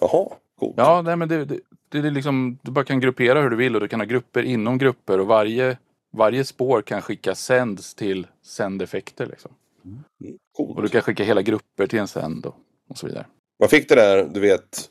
Jaha, 0.00 0.26
coolt. 0.60 0.74
Ja, 0.76 1.02
nej, 1.02 1.16
men 1.16 1.28
det, 1.28 1.44
det, 1.44 1.60
det 1.88 1.98
är 1.98 2.10
liksom, 2.10 2.58
du 2.62 2.70
bara 2.70 2.84
kan 2.84 3.00
gruppera 3.00 3.42
hur 3.42 3.50
du 3.50 3.56
vill 3.56 3.74
och 3.74 3.80
du 3.80 3.88
kan 3.88 4.00
ha 4.00 4.04
grupper 4.04 4.42
inom 4.42 4.78
grupper 4.78 5.20
och 5.20 5.26
varje, 5.26 5.78
varje 6.12 6.44
spår 6.44 6.82
kan 6.82 7.02
skicka 7.02 7.34
sänds 7.34 7.94
till 7.94 8.26
sändeffekter. 8.42 9.26
Liksom. 9.26 9.50
Coolt. 10.56 10.76
Och 10.76 10.82
du 10.82 10.88
kan 10.88 11.02
skicka 11.02 11.24
hela 11.24 11.42
grupper 11.42 11.86
till 11.86 11.98
en 11.98 12.08
sänd 12.08 12.46
och, 12.46 12.54
och 12.88 12.98
så 12.98 13.06
vidare. 13.06 13.26
Man 13.60 13.68
fick 13.68 13.88
det 13.88 13.94
där, 13.94 14.28
du 14.34 14.40
vet. 14.40 14.90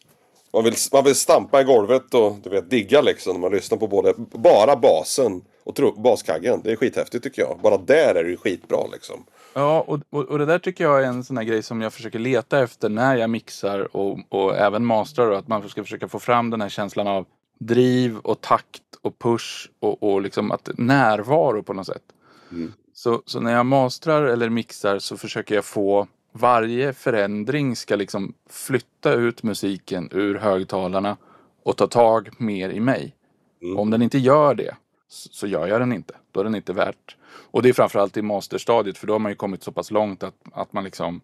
Man 0.53 0.63
vill, 0.63 0.73
man 0.93 1.03
vill 1.03 1.15
stampa 1.15 1.61
i 1.61 1.63
golvet 1.63 2.13
och 2.13 2.35
du 2.43 2.49
vet 2.49 2.69
digga 2.69 3.01
liksom 3.01 3.33
när 3.33 3.41
man 3.41 3.51
lyssnar 3.51 3.77
på 3.77 3.87
både, 3.87 4.13
bara 4.17 4.75
basen 4.75 5.41
och 5.63 5.93
baskaggen. 5.97 6.61
Det 6.63 6.71
är 6.71 6.75
skithäftigt 6.75 7.23
tycker 7.23 7.41
jag. 7.41 7.59
Bara 7.61 7.77
där 7.77 8.15
är 8.15 8.23
det 8.23 8.29
ju 8.29 8.37
skitbra 8.37 8.87
liksom. 8.91 9.25
Ja, 9.53 9.83
och, 9.87 9.99
och, 10.09 10.23
och 10.23 10.39
det 10.39 10.45
där 10.45 10.59
tycker 10.59 10.83
jag 10.83 11.03
är 11.03 11.07
en 11.07 11.23
sån 11.23 11.37
här 11.37 11.43
grej 11.43 11.63
som 11.63 11.81
jag 11.81 11.93
försöker 11.93 12.19
leta 12.19 12.59
efter 12.59 12.89
när 12.89 13.15
jag 13.15 13.29
mixar 13.29 13.95
och, 13.95 14.19
och 14.29 14.57
även 14.57 14.85
mastrar. 14.85 15.31
Att 15.31 15.47
man 15.47 15.69
ska 15.69 15.83
försöka 15.83 16.07
få 16.07 16.19
fram 16.19 16.49
den 16.49 16.61
här 16.61 16.69
känslan 16.69 17.07
av 17.07 17.25
driv 17.59 18.17
och 18.17 18.41
takt 18.41 18.81
och 19.01 19.19
push 19.19 19.69
och, 19.79 20.03
och 20.03 20.21
liksom 20.21 20.51
att 20.51 20.69
närvaro 20.77 21.63
på 21.63 21.73
något 21.73 21.87
sätt. 21.87 22.03
Mm. 22.51 22.73
Så, 22.93 23.21
så 23.25 23.39
när 23.39 23.53
jag 23.53 23.65
mastrar 23.65 24.23
eller 24.23 24.49
mixar 24.49 24.99
så 24.99 25.17
försöker 25.17 25.55
jag 25.55 25.65
få 25.65 26.07
varje 26.31 26.93
förändring 26.93 27.75
ska 27.75 27.95
liksom 27.95 28.33
flytta 28.49 29.13
ut 29.13 29.43
musiken 29.43 30.09
ur 30.11 30.35
högtalarna 30.35 31.17
och 31.63 31.77
ta 31.77 31.87
tag 31.87 32.29
mer 32.37 32.69
i 32.69 32.79
mig. 32.79 33.15
Mm. 33.61 33.77
Om 33.77 33.89
den 33.89 34.01
inte 34.01 34.17
gör 34.17 34.55
det 34.55 34.75
så 35.09 35.47
gör 35.47 35.67
jag 35.67 35.81
den 35.81 35.93
inte. 35.93 36.13
Då 36.31 36.39
är 36.39 36.43
den 36.43 36.55
inte 36.55 36.73
värt. 36.73 37.15
Och 37.29 37.61
det 37.61 37.69
är 37.69 37.73
framförallt 37.73 38.17
i 38.17 38.21
masterstadiet 38.21 38.97
för 38.97 39.07
då 39.07 39.13
har 39.13 39.19
man 39.19 39.31
ju 39.31 39.35
kommit 39.35 39.63
så 39.63 39.71
pass 39.71 39.91
långt 39.91 40.23
att, 40.23 40.35
att 40.51 40.73
man 40.73 40.83
liksom 40.83 41.21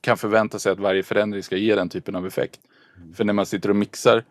kan 0.00 0.16
förvänta 0.16 0.58
sig 0.58 0.72
att 0.72 0.78
varje 0.78 1.02
förändring 1.02 1.42
ska 1.42 1.56
ge 1.56 1.74
den 1.74 1.88
typen 1.88 2.16
av 2.16 2.26
effekt. 2.26 2.60
För 3.14 3.24
när 3.24 3.32
man 3.32 3.46
sitter 3.46 3.70
och 3.70 3.76
mixar 3.76 4.24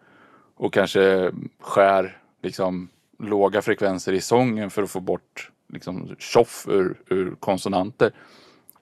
och 0.55 0.73
kanske 0.73 1.31
skär 1.59 2.21
liksom 2.43 2.89
låga 3.19 3.61
frekvenser 3.61 4.13
i 4.13 4.21
sången 4.21 4.69
för 4.69 4.83
att 4.83 4.91
få 4.91 4.99
bort 4.99 5.51
liksom 5.73 6.15
tjoff 6.19 6.65
ur, 6.69 7.01
ur 7.09 7.35
konsonanter 7.39 8.11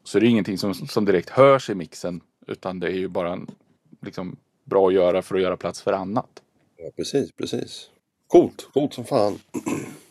så 0.04 0.18
är 0.18 0.22
det 0.22 0.28
ingenting 0.28 0.58
som, 0.58 0.74
som 0.74 1.06
direkt 1.06 1.30
hörs 1.30 1.70
i 1.70 1.76
mixen 1.76 2.22
utan 2.48 2.80
det 2.80 2.88
är 2.88 2.98
ju 2.98 3.08
bara 3.08 3.34
en, 3.34 3.48
liksom, 4.02 4.38
bra 4.64 4.88
att 4.88 4.94
göra 4.94 5.22
för 5.22 5.36
att 5.36 5.42
göra 5.42 5.58
plats 5.58 5.82
för 5.82 5.94
annat. 5.94 6.42
Ja, 6.78 6.92
precis, 6.96 7.32
precis. 7.32 7.90
Coolt, 8.36 8.70
coolt 8.74 8.94
som 8.94 9.06
fan. 9.06 9.40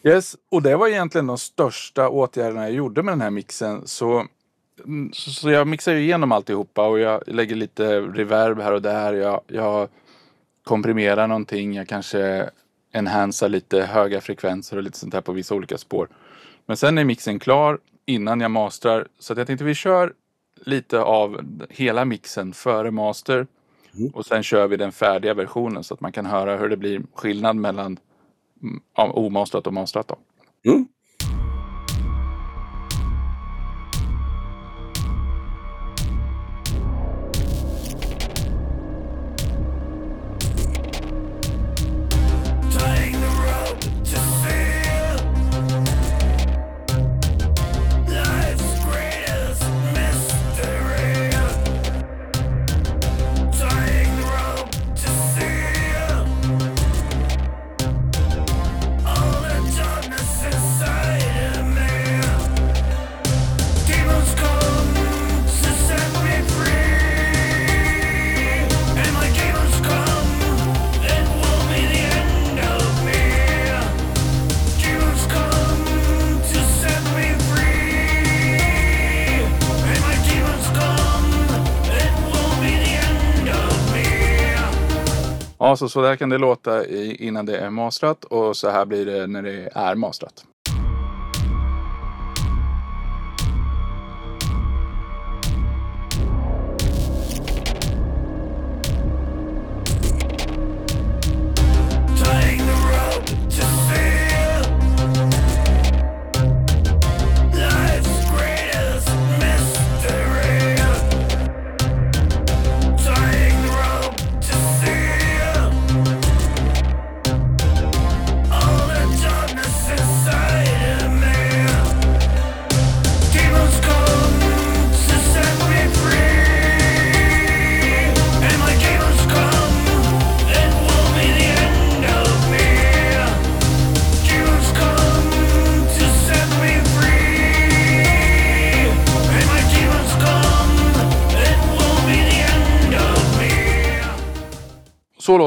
Yes, 0.03 0.37
och 0.51 0.63
det 0.63 0.77
var 0.77 0.89
egentligen 0.89 1.27
de 1.27 1.39
största 1.39 2.09
åtgärderna 2.09 2.63
jag 2.63 2.73
gjorde 2.73 3.03
med 3.03 3.13
den 3.13 3.21
här 3.21 3.31
mixen. 3.31 3.87
Så, 3.87 4.27
mm, 4.85 5.13
så, 5.13 5.31
så 5.31 5.51
jag 5.51 5.67
mixar 5.67 5.93
ju 5.93 6.01
igenom 6.01 6.33
alltihopa 6.33 6.87
och 6.87 6.99
jag 6.99 7.23
lägger 7.27 7.57
lite 7.57 8.01
reverb 8.01 8.61
här 8.61 8.73
och 8.73 8.83
där. 8.83 9.13
Jag, 9.13 9.41
jag 9.47 9.89
komprimerar 10.63 11.27
någonting. 11.27 11.75
Jag 11.75 11.89
kanske 11.89 12.51
enhansar 12.93 13.49
lite 13.49 13.83
höga 13.83 14.21
frekvenser 14.21 14.77
och 14.77 14.83
lite 14.83 14.99
sånt 14.99 15.15
här 15.15 15.21
på 15.21 15.33
vissa 15.33 15.55
olika 15.55 15.79
spår. 15.79 16.09
Men 16.67 16.77
sen 16.77 16.99
är 16.99 17.05
mixen 17.05 17.39
klar 17.39 17.79
innan 18.07 18.41
jag 18.41 18.51
mastrar. 18.51 19.09
Så 19.19 19.33
att 19.33 19.39
jag 19.39 19.47
tänkte 19.47 19.65
vi 19.65 19.75
kör 19.75 20.13
lite 20.65 21.01
av 21.01 21.41
hela 21.71 22.05
mixen 22.05 22.53
före 22.53 22.91
master. 22.91 23.47
Och 24.13 24.27
sen 24.27 24.43
kör 24.43 24.69
vi 24.69 24.77
den 24.77 24.93
färdiga 24.93 25.35
versionen 25.35 25.85
så 25.85 25.95
att 25.95 26.01
man 26.01 26.13
kan 26.13 26.27
höra 26.27 26.57
hur 26.57 26.69
det 26.69 26.77
blir 26.77 27.03
skillnad 27.15 27.57
mellan 27.57 27.87
mm, 27.87 27.99
Mm, 28.65 28.81
ja, 28.97 29.13
omastrat 29.13 29.67
och 29.67 29.73
mastrat. 29.73 30.09
Då. 30.09 30.17
Mm. 30.71 30.89
Ja, 85.75 85.79
så, 85.79 85.89
så 85.89 86.03
där 86.03 86.17
kan 86.17 86.29
det 86.29 86.39
låta 86.39 86.87
i, 86.87 87.27
innan 87.27 87.47
det 87.47 87.59
är 87.59 87.71
mastrat 87.71 88.25
och 88.25 88.57
så 88.57 88.71
här 88.71 88.85
blir 88.85 89.07
det 89.07 89.27
när 89.27 89.43
det 89.43 89.69
är 89.75 89.95
mastrat. 89.95 90.45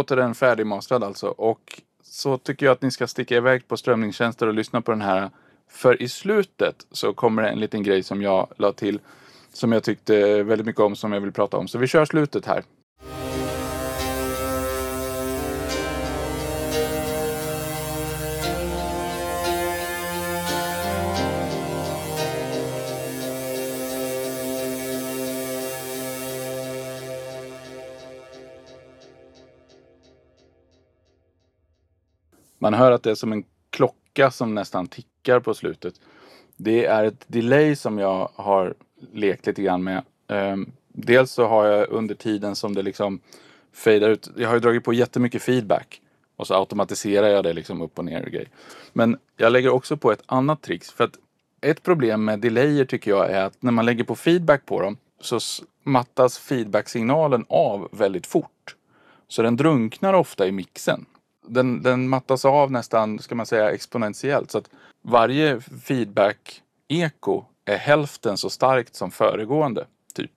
Låter 0.08 0.22
den 0.22 0.36
färdigmastrad 0.36 1.04
alltså. 1.04 1.28
Och 1.28 1.82
så 2.04 2.38
tycker 2.38 2.66
jag 2.66 2.74
att 2.74 2.82
ni 2.82 2.92
ska 2.92 3.08
sticka 3.08 3.36
iväg 3.36 3.68
på 3.68 3.78
strömningstjänster 3.78 4.48
och 4.48 4.54
lyssna 4.54 4.82
på 4.82 4.92
den 4.92 5.02
här. 5.02 5.30
För 5.70 6.02
i 6.02 6.10
slutet 6.10 6.86
så 6.92 7.14
kommer 7.14 7.42
det 7.42 7.50
en 7.50 7.60
liten 7.60 7.84
grej 7.84 8.04
som 8.04 8.22
jag 8.22 8.48
la 8.58 8.72
till. 8.72 9.00
Som 9.54 9.72
jag 9.72 9.84
tyckte 9.84 10.44
väldigt 10.44 10.66
mycket 10.68 10.82
om, 10.82 10.96
som 10.96 11.14
jag 11.14 11.22
vill 11.22 11.32
prata 11.32 11.58
om. 11.58 11.68
Så 11.68 11.78
vi 11.78 11.88
kör 11.88 12.06
slutet 12.06 12.46
här. 12.46 12.64
Man 32.68 32.74
hör 32.74 32.92
att 32.92 33.04
det 33.04 33.12
är 33.12 33.16
som 33.16 33.32
en 33.32 33.44
klocka 33.70 34.32
som 34.32 34.56
nästan 34.56 34.88
tickar 34.88 35.40
på 35.40 35.54
slutet. 35.54 35.94
Det 36.58 36.86
är 36.86 37.04
ett 37.04 37.24
delay 37.28 37.76
som 37.76 38.00
jag 38.00 38.30
har 38.36 38.74
lekt 39.14 39.46
lite 39.46 39.62
grann 39.62 39.84
med. 39.84 40.04
Ehm, 40.28 40.72
dels 40.88 41.32
så 41.32 41.48
har 41.48 41.66
jag 41.66 41.90
under 41.90 42.16
tiden 42.16 42.56
som 42.56 42.76
det 42.76 42.82
liksom 42.82 43.20
fejdar 43.74 44.10
ut. 44.10 44.30
Jag 44.36 44.48
har 44.48 44.56
ju 44.56 44.60
dragit 44.60 44.84
på 44.84 44.94
jättemycket 44.94 45.42
feedback. 45.42 46.02
Och 46.36 46.48
så 46.48 46.54
automatiserar 46.54 47.28
jag 47.28 47.44
det 47.44 47.54
liksom 47.54 47.82
upp 47.82 48.00
och 48.00 48.06
ner 48.06 48.24
och 48.24 48.32
grejer. 48.32 48.50
Men 48.94 49.18
jag 49.38 49.52
lägger 49.52 49.70
också 49.70 49.98
på 49.98 50.12
ett 50.12 50.24
annat 50.26 50.62
trick. 50.62 50.84
För 50.84 51.04
att 51.04 51.18
ett 51.62 51.84
problem 51.84 52.26
med 52.26 52.40
delayer 52.40 52.86
tycker 52.86 53.12
jag 53.12 53.32
är 53.32 53.46
att 53.46 53.62
när 53.62 53.72
man 53.72 53.86
lägger 53.86 54.04
på 54.04 54.16
feedback 54.16 54.66
på 54.66 54.82
dem 54.82 54.98
så 55.22 55.40
mattas 55.84 56.38
feedbacksignalen 56.38 57.46
av 57.50 57.90
väldigt 57.92 58.28
fort. 58.28 58.76
Så 59.28 59.42
den 59.42 59.56
drunknar 59.56 60.14
ofta 60.14 60.48
i 60.48 60.52
mixen. 60.52 61.06
Den, 61.48 61.84
den 61.84 62.10
mattas 62.10 62.46
av 62.46 62.72
nästan, 62.72 63.20
ska 63.20 63.36
man 63.36 63.46
säga, 63.46 63.72
exponentiellt. 63.72 64.52
Så 64.52 64.58
att 64.58 64.70
varje 65.02 65.62
feedback-eko 65.62 67.44
är 67.66 67.78
hälften 67.78 68.38
så 68.38 68.50
starkt 68.50 68.96
som 68.96 69.12
föregående. 69.12 69.86
Typ. 70.14 70.32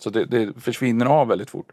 Så 0.00 0.10
det, 0.10 0.24
det 0.24 0.60
försvinner 0.60 1.06
av 1.06 1.28
väldigt 1.28 1.50
fort. 1.50 1.72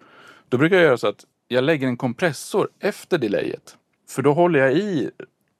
Då 0.50 0.58
brukar 0.58 0.76
jag 0.76 0.86
göra 0.86 0.98
så 0.98 1.08
att 1.08 1.26
jag 1.48 1.64
lägger 1.64 1.88
en 1.88 1.98
kompressor 1.98 2.70
efter 2.80 3.18
delayet. 3.18 3.78
För 4.10 4.22
då 4.22 4.34
håller 4.34 4.60
jag 4.60 4.74
i 4.74 5.12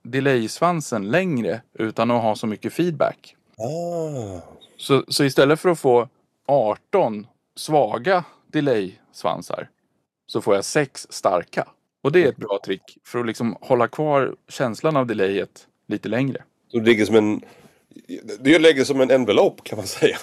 delay-svansen 0.04 1.12
längre 1.12 1.62
utan 1.74 2.12
att 2.12 2.22
ha 2.22 2.36
så 2.36 2.48
mycket 2.48 2.74
feedback. 2.74 3.36
Ah. 3.58 4.42
Så, 4.78 5.04
så 5.08 5.24
istället 5.24 5.60
för 5.60 5.70
att 5.70 5.80
få 5.80 6.10
18 6.48 7.28
svaga 7.56 8.24
delay-svansar 8.48 9.70
så 10.28 10.42
får 10.42 10.56
jag 10.56 10.66
6 10.66 11.08
starka. 11.10 11.68
Och 12.04 12.12
det 12.12 12.24
är 12.24 12.30
ett 12.30 12.38
bra 12.38 12.60
trick 12.66 12.98
för 13.04 13.20
att 13.20 13.26
liksom 13.26 13.58
hålla 13.62 13.88
kvar 13.88 14.36
känslan 14.50 14.98
av 14.98 15.08
delayet 15.08 15.68
lite 15.88 16.10
längre. 16.10 16.44
Så 16.72 16.78
det 16.80 16.86
ligger 16.86 17.06
som 17.06 17.16
en... 17.16 17.42
Det 18.40 18.60
ligger 18.60 18.84
som 18.84 19.02
en 19.02 19.12
envelop 19.12 19.64
kan 19.64 19.78
man 19.78 19.88
säga. 19.88 20.18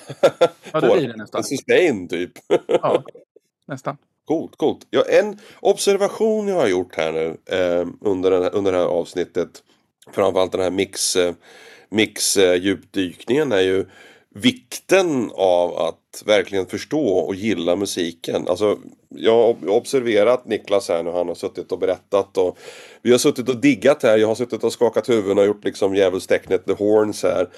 Ja, 0.72 0.80
det 0.80 0.96
blir 0.96 1.08
det 1.08 1.16
nästan. 1.16 1.38
En 1.38 1.44
sustain 1.44 2.08
typ. 2.08 2.32
Ja, 2.66 3.04
nästan. 3.66 3.96
Coolt, 4.24 4.56
coolt. 4.56 4.86
Ja, 4.90 5.04
en 5.08 5.38
observation 5.60 6.48
jag 6.48 6.56
har 6.56 6.68
gjort 6.68 6.96
här 6.96 7.12
nu 7.12 7.36
eh, 7.46 7.86
under, 8.00 8.30
den 8.30 8.42
här, 8.42 8.54
under 8.54 8.72
det 8.72 8.78
här 8.78 8.86
avsnittet. 8.86 9.62
Framförallt 10.12 10.52
den 10.52 10.60
här 10.60 10.70
mix, 10.70 11.16
eh, 11.16 11.34
mix 11.88 12.36
eh, 12.36 12.54
djupdykningen 12.54 13.52
är 13.52 13.60
ju 13.60 13.86
vikten 14.34 15.30
av 15.34 15.76
att 15.76 16.22
verkligen 16.26 16.66
förstå 16.66 17.08
och 17.08 17.34
gilla 17.34 17.76
musiken. 17.76 18.48
Alltså, 18.48 18.78
jag 19.08 19.32
har 19.32 19.68
observerat 19.68 20.46
Niklas 20.46 20.88
här 20.88 21.02
nu, 21.02 21.10
han 21.10 21.28
har 21.28 21.34
suttit 21.34 21.72
och 21.72 21.78
berättat 21.78 22.38
och 22.38 22.58
vi 23.02 23.10
har 23.10 23.18
suttit 23.18 23.48
och 23.48 23.56
diggat 23.56 24.02
här. 24.02 24.18
Jag 24.18 24.28
har 24.28 24.34
suttit 24.34 24.64
och 24.64 24.72
skakat 24.72 25.08
huvuden 25.08 25.38
och 25.38 25.46
gjort 25.46 25.64
liksom 25.64 25.94
djävulstecknet, 25.94 26.66
the 26.66 26.72
horns 26.72 27.22
här. 27.22 27.48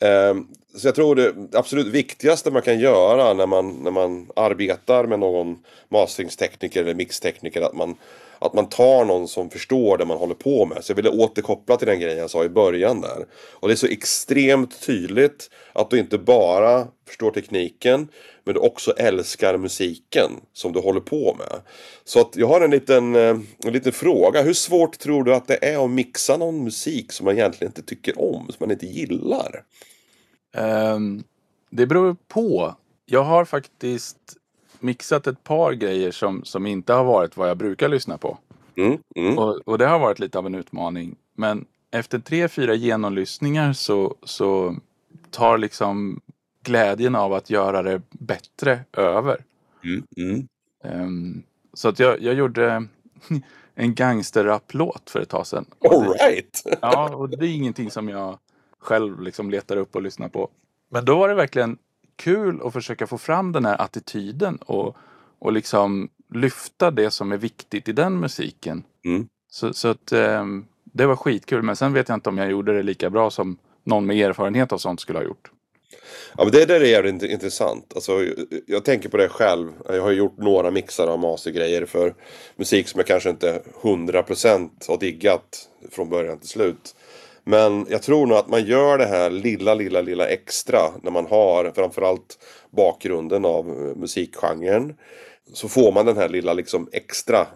Eh, 0.00 0.34
så 0.74 0.88
jag 0.88 0.94
tror 0.94 1.14
det 1.14 1.58
absolut 1.58 1.86
viktigaste 1.86 2.50
man 2.50 2.62
kan 2.62 2.80
göra 2.80 3.34
när 3.34 3.46
man, 3.46 3.70
när 3.72 3.90
man 3.90 4.30
arbetar 4.36 5.06
med 5.06 5.18
någon 5.18 5.58
masteringstekniker 5.88 6.82
eller 6.82 6.94
mixtekniker 6.94 7.62
att 7.62 7.74
man, 7.74 7.94
att 8.38 8.54
man 8.54 8.68
tar 8.68 9.04
någon 9.04 9.28
som 9.28 9.50
förstår 9.50 9.98
det 9.98 10.04
man 10.04 10.18
håller 10.18 10.34
på 10.34 10.66
med. 10.66 10.84
Så 10.84 10.90
jag 10.90 10.96
ville 10.96 11.10
återkoppla 11.10 11.76
till 11.76 11.88
den 11.88 12.00
grejen 12.00 12.18
jag 12.18 12.30
sa 12.30 12.44
i 12.44 12.48
början 12.48 13.00
där. 13.00 13.26
Och 13.32 13.68
det 13.68 13.74
är 13.74 13.76
så 13.76 13.86
extremt 13.86 14.80
tydligt 14.80 15.50
att 15.72 15.90
du 15.90 15.98
inte 15.98 16.18
bara 16.18 16.86
förstår 17.08 17.30
tekniken 17.30 18.08
men 18.44 18.54
du 18.54 18.60
också 18.60 18.92
älskar 18.92 19.56
musiken 19.56 20.30
som 20.52 20.72
du 20.72 20.80
håller 20.80 21.00
på 21.00 21.36
med. 21.38 21.60
Så 22.04 22.20
att 22.20 22.36
jag 22.36 22.46
har 22.46 22.60
en 22.60 22.70
liten, 22.70 23.14
eh, 23.16 23.38
en 23.64 23.72
liten 23.72 23.92
fråga. 23.92 24.42
Hur 24.42 24.54
svårt 24.54 24.98
tror 24.98 25.24
du 25.24 25.34
att 25.34 25.48
det 25.48 25.64
är 25.64 25.84
att 25.84 25.90
mixa 25.90 26.36
någon 26.36 26.64
musik 26.64 27.12
som 27.12 27.24
man 27.24 27.34
egentligen 27.34 27.70
inte 27.70 27.82
tycker 27.82 28.20
om, 28.20 28.46
som 28.46 28.56
man 28.58 28.70
inte 28.70 28.86
gillar? 28.86 29.62
Ehm, 30.52 31.24
det 31.70 31.86
beror 31.86 32.16
på. 32.28 32.74
Jag 33.06 33.24
har 33.24 33.44
faktiskt 33.44 34.36
mixat 34.80 35.26
ett 35.26 35.44
par 35.44 35.72
grejer 35.72 36.10
som, 36.10 36.44
som 36.44 36.66
inte 36.66 36.92
har 36.92 37.04
varit 37.04 37.36
vad 37.36 37.50
jag 37.50 37.56
brukar 37.56 37.88
lyssna 37.88 38.18
på. 38.18 38.38
Mm, 38.76 38.98
mm. 39.16 39.38
Och, 39.38 39.60
och 39.68 39.78
det 39.78 39.86
har 39.86 39.98
varit 39.98 40.18
lite 40.18 40.38
av 40.38 40.46
en 40.46 40.54
utmaning. 40.54 41.16
Men 41.34 41.64
efter 41.90 42.18
tre, 42.18 42.48
fyra 42.48 42.74
genomlyssningar 42.74 43.72
så, 43.72 44.16
så 44.22 44.76
tar 45.30 45.58
liksom 45.58 46.20
glädjen 46.62 47.14
av 47.14 47.32
att 47.32 47.50
göra 47.50 47.82
det 47.82 48.02
bättre 48.10 48.80
över. 48.92 49.44
Mm. 50.16 50.48
Ehm, 50.84 51.42
så 51.74 51.88
att 51.88 51.98
jag, 51.98 52.22
jag 52.22 52.34
gjorde 52.34 52.86
en 53.74 53.94
gangsterrap-låt 53.94 55.10
för 55.10 55.20
ett 55.20 55.28
tag 55.28 55.46
sedan. 55.46 55.66
All 55.90 56.08
right. 56.08 56.62
Ja, 56.80 57.14
och 57.14 57.28
det 57.28 57.46
är 57.46 57.54
ingenting 57.54 57.90
som 57.90 58.08
jag 58.08 58.38
själv 58.82 59.22
liksom 59.22 59.50
letar 59.50 59.76
upp 59.76 59.96
och 59.96 60.02
lyssnar 60.02 60.28
på. 60.28 60.50
Men 60.90 61.04
då 61.04 61.18
var 61.18 61.28
det 61.28 61.34
verkligen 61.34 61.78
kul 62.16 62.60
att 62.64 62.72
försöka 62.72 63.06
få 63.06 63.18
fram 63.18 63.52
den 63.52 63.64
här 63.64 63.80
attityden 63.80 64.56
och, 64.56 64.96
och 65.38 65.52
liksom 65.52 66.08
lyfta 66.34 66.90
det 66.90 67.10
som 67.10 67.32
är 67.32 67.36
viktigt 67.36 67.88
i 67.88 67.92
den 67.92 68.20
musiken. 68.20 68.84
Mm. 69.04 69.28
Så, 69.50 69.72
så 69.72 69.88
att 69.88 70.12
ehm, 70.12 70.64
det 70.84 71.06
var 71.06 71.16
skitkul. 71.16 71.62
Men 71.62 71.76
sen 71.76 71.92
vet 71.92 72.08
jag 72.08 72.16
inte 72.16 72.28
om 72.28 72.38
jag 72.38 72.50
gjorde 72.50 72.76
det 72.76 72.82
lika 72.82 73.10
bra 73.10 73.30
som 73.30 73.56
någon 73.84 74.06
med 74.06 74.16
erfarenhet 74.16 74.72
av 74.72 74.78
sånt 74.78 75.00
skulle 75.00 75.18
ha 75.18 75.24
gjort. 75.24 75.50
Ja, 76.36 76.44
men 76.44 76.52
det 76.52 76.64
där 76.64 76.80
är 76.80 76.84
jävligt 76.84 77.14
int- 77.14 77.26
intressant. 77.26 77.92
Alltså, 77.94 78.12
jag, 78.12 78.34
jag 78.66 78.84
tänker 78.84 79.08
på 79.08 79.16
det 79.16 79.28
själv. 79.28 79.72
Jag 79.88 80.02
har 80.02 80.12
gjort 80.12 80.38
några 80.38 80.70
mixar 80.70 81.06
av 81.06 81.18
mastergrejer 81.18 81.86
för 81.86 82.14
musik 82.56 82.88
som 82.88 82.98
jag 82.98 83.06
kanske 83.06 83.30
inte 83.30 83.62
100% 83.82 84.70
har 84.88 84.98
diggat 84.98 85.68
från 85.90 86.08
början 86.08 86.38
till 86.38 86.48
slut. 86.48 86.94
Men 87.44 87.86
jag 87.90 88.02
tror 88.02 88.26
nog 88.26 88.38
att 88.38 88.48
man 88.48 88.64
gör 88.64 88.98
det 88.98 89.06
här 89.06 89.30
lilla, 89.30 89.74
lilla, 89.74 90.00
lilla 90.00 90.28
extra 90.28 90.80
när 91.02 91.10
man 91.10 91.26
har 91.26 91.72
framförallt 91.74 92.38
bakgrunden 92.70 93.44
av 93.44 93.68
eh, 93.68 93.96
musikgenren. 93.96 94.94
Så 95.52 95.68
får 95.68 95.92
man 95.92 96.06
den 96.06 96.16
här 96.16 96.28
lilla 96.28 96.52
liksom 96.52 96.88
extra 96.92 97.46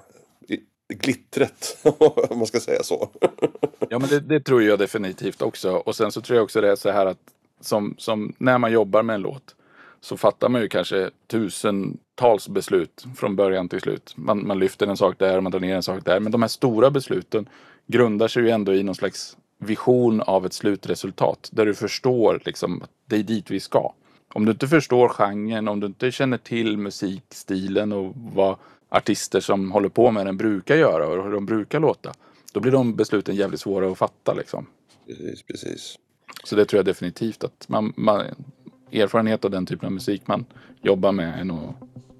glittret, 0.94 1.78
om 2.30 2.38
man 2.38 2.46
ska 2.46 2.60
säga 2.60 2.82
så. 2.82 3.08
Ja, 3.90 3.98
men 3.98 4.08
det, 4.08 4.20
det 4.20 4.40
tror 4.40 4.62
jag 4.62 4.78
definitivt 4.78 5.42
också. 5.42 5.70
Och 5.70 5.96
sen 5.96 6.12
så 6.12 6.20
tror 6.20 6.36
jag 6.36 6.44
också 6.44 6.60
det 6.60 6.70
är 6.70 6.76
så 6.76 6.90
här 6.90 7.06
att 7.06 7.18
som, 7.60 7.94
som 7.98 8.32
när 8.38 8.58
man 8.58 8.72
jobbar 8.72 9.02
med 9.02 9.14
en 9.14 9.20
låt 9.20 9.54
så 10.00 10.16
fattar 10.16 10.48
man 10.48 10.60
ju 10.60 10.68
kanske 10.68 11.10
tusentals 11.26 12.48
beslut 12.48 13.06
från 13.16 13.36
början 13.36 13.68
till 13.68 13.80
slut. 13.80 14.12
Man, 14.16 14.46
man 14.46 14.58
lyfter 14.58 14.86
en 14.86 14.96
sak 14.96 15.18
där, 15.18 15.40
man 15.40 15.52
drar 15.52 15.60
ner 15.60 15.76
en 15.76 15.82
sak 15.82 16.04
där. 16.04 16.20
Men 16.20 16.32
de 16.32 16.42
här 16.42 16.48
stora 16.48 16.90
besluten 16.90 17.48
grundar 17.86 18.28
sig 18.28 18.42
ju 18.42 18.50
ändå 18.50 18.74
i 18.74 18.82
någon 18.82 18.94
slags 18.94 19.36
vision 19.58 20.20
av 20.20 20.46
ett 20.46 20.52
slutresultat. 20.52 21.48
Där 21.52 21.66
du 21.66 21.74
förstår 21.74 22.42
liksom 22.44 22.82
att 22.82 22.90
det 23.06 23.16
är 23.16 23.22
dit 23.22 23.50
vi 23.50 23.60
ska. 23.60 23.92
Om 24.34 24.44
du 24.44 24.52
inte 24.52 24.68
förstår 24.68 25.08
genren, 25.08 25.68
om 25.68 25.80
du 25.80 25.86
inte 25.86 26.10
känner 26.10 26.38
till 26.38 26.78
musikstilen 26.78 27.92
och 27.92 28.12
vad 28.16 28.56
artister 28.88 29.40
som 29.40 29.72
håller 29.72 29.88
på 29.88 30.10
med 30.10 30.26
den 30.26 30.36
brukar 30.36 30.76
göra 30.76 31.08
och 31.08 31.24
hur 31.24 31.32
de 31.32 31.46
brukar 31.46 31.80
låta. 31.80 32.12
Då 32.52 32.60
blir 32.60 32.72
de 32.72 32.94
besluten 32.96 33.34
jävligt 33.34 33.60
svåra 33.60 33.90
att 33.90 33.98
fatta 33.98 34.34
liksom. 34.34 34.66
Precis, 35.06 35.42
precis. 35.42 35.98
Så 36.44 36.56
det 36.56 36.64
tror 36.64 36.78
jag 36.78 36.86
definitivt 36.86 37.44
att 37.44 37.68
man, 37.68 37.92
man, 37.96 38.22
erfarenhet 38.92 39.44
av 39.44 39.50
den 39.50 39.66
typen 39.66 39.86
av 39.86 39.92
musik 39.92 40.22
man 40.26 40.44
jobbar 40.82 41.12
med 41.12 41.40
är 41.40 41.44
nog 41.44 41.74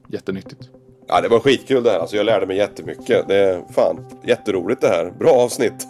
jättenyttigt. 0.09 0.71
Ja, 1.09 1.21
det 1.21 1.29
var 1.29 1.41
skitkul 1.41 1.83
det 1.83 1.91
här. 1.91 1.99
Alltså, 1.99 2.17
jag 2.17 2.27
lärde 2.27 2.47
mig 2.47 2.57
jättemycket. 2.57 3.29
Det 3.29 3.37
är 3.37 3.65
fan 3.73 4.07
jätteroligt 4.25 4.81
det 4.81 4.89
här. 4.89 5.11
Bra 5.19 5.31
avsnitt. 5.31 5.87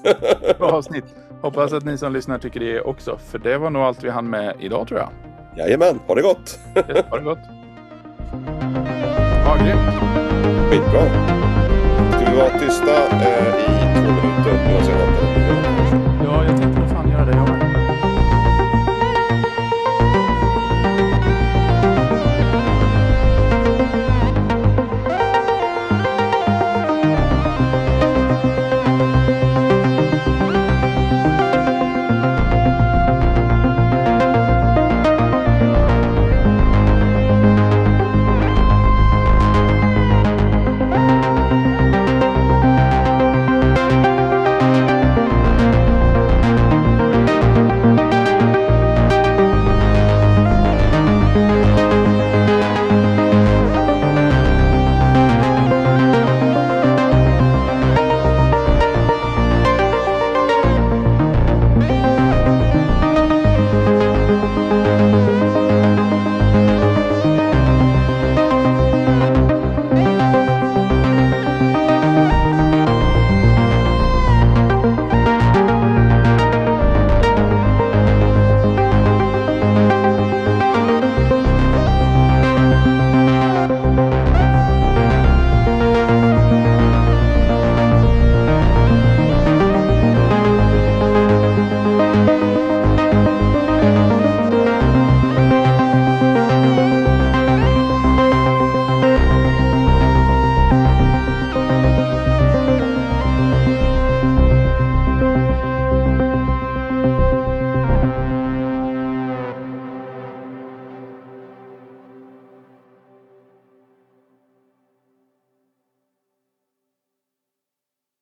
Bra 0.59 0.71
avsnitt! 0.71 1.05
Hoppas 1.47 1.73
att 1.73 1.85
ni 1.85 1.99
som 1.99 2.13
lyssnar 2.13 2.39
tycker 2.39 2.61
det 2.61 2.81
också, 2.81 3.19
för 3.19 3.39
det 3.39 3.59
var 3.59 3.71
nog 3.71 3.83
allt 3.83 4.05
vi 4.05 4.11
hann 4.11 4.31
med 4.31 4.57
idag 4.59 4.89
tror 4.89 5.01
jag. 5.01 5.09
Jajamän, 5.57 6.01
ha 6.07 6.15
det 6.15 6.23
gott. 6.23 6.59
Ha 7.11 7.17
det 7.17 7.25
gott! 7.25 7.39
Ja, 9.45 9.57
grymt! 9.57 9.81
Skitbra. 10.71 11.03
Ska 12.11 12.31
vi 12.31 12.37
vara 12.37 12.59
tysta 12.59 13.07
eh, 13.07 13.49
i 13.59 13.95
två 13.95 14.01
minuter? 14.01 14.73
Jag 14.73 14.85
ser 14.85 14.95
något. 14.95 16.25
Ja, 16.25 16.45
jag 16.45 16.57
tänkte 16.61 16.76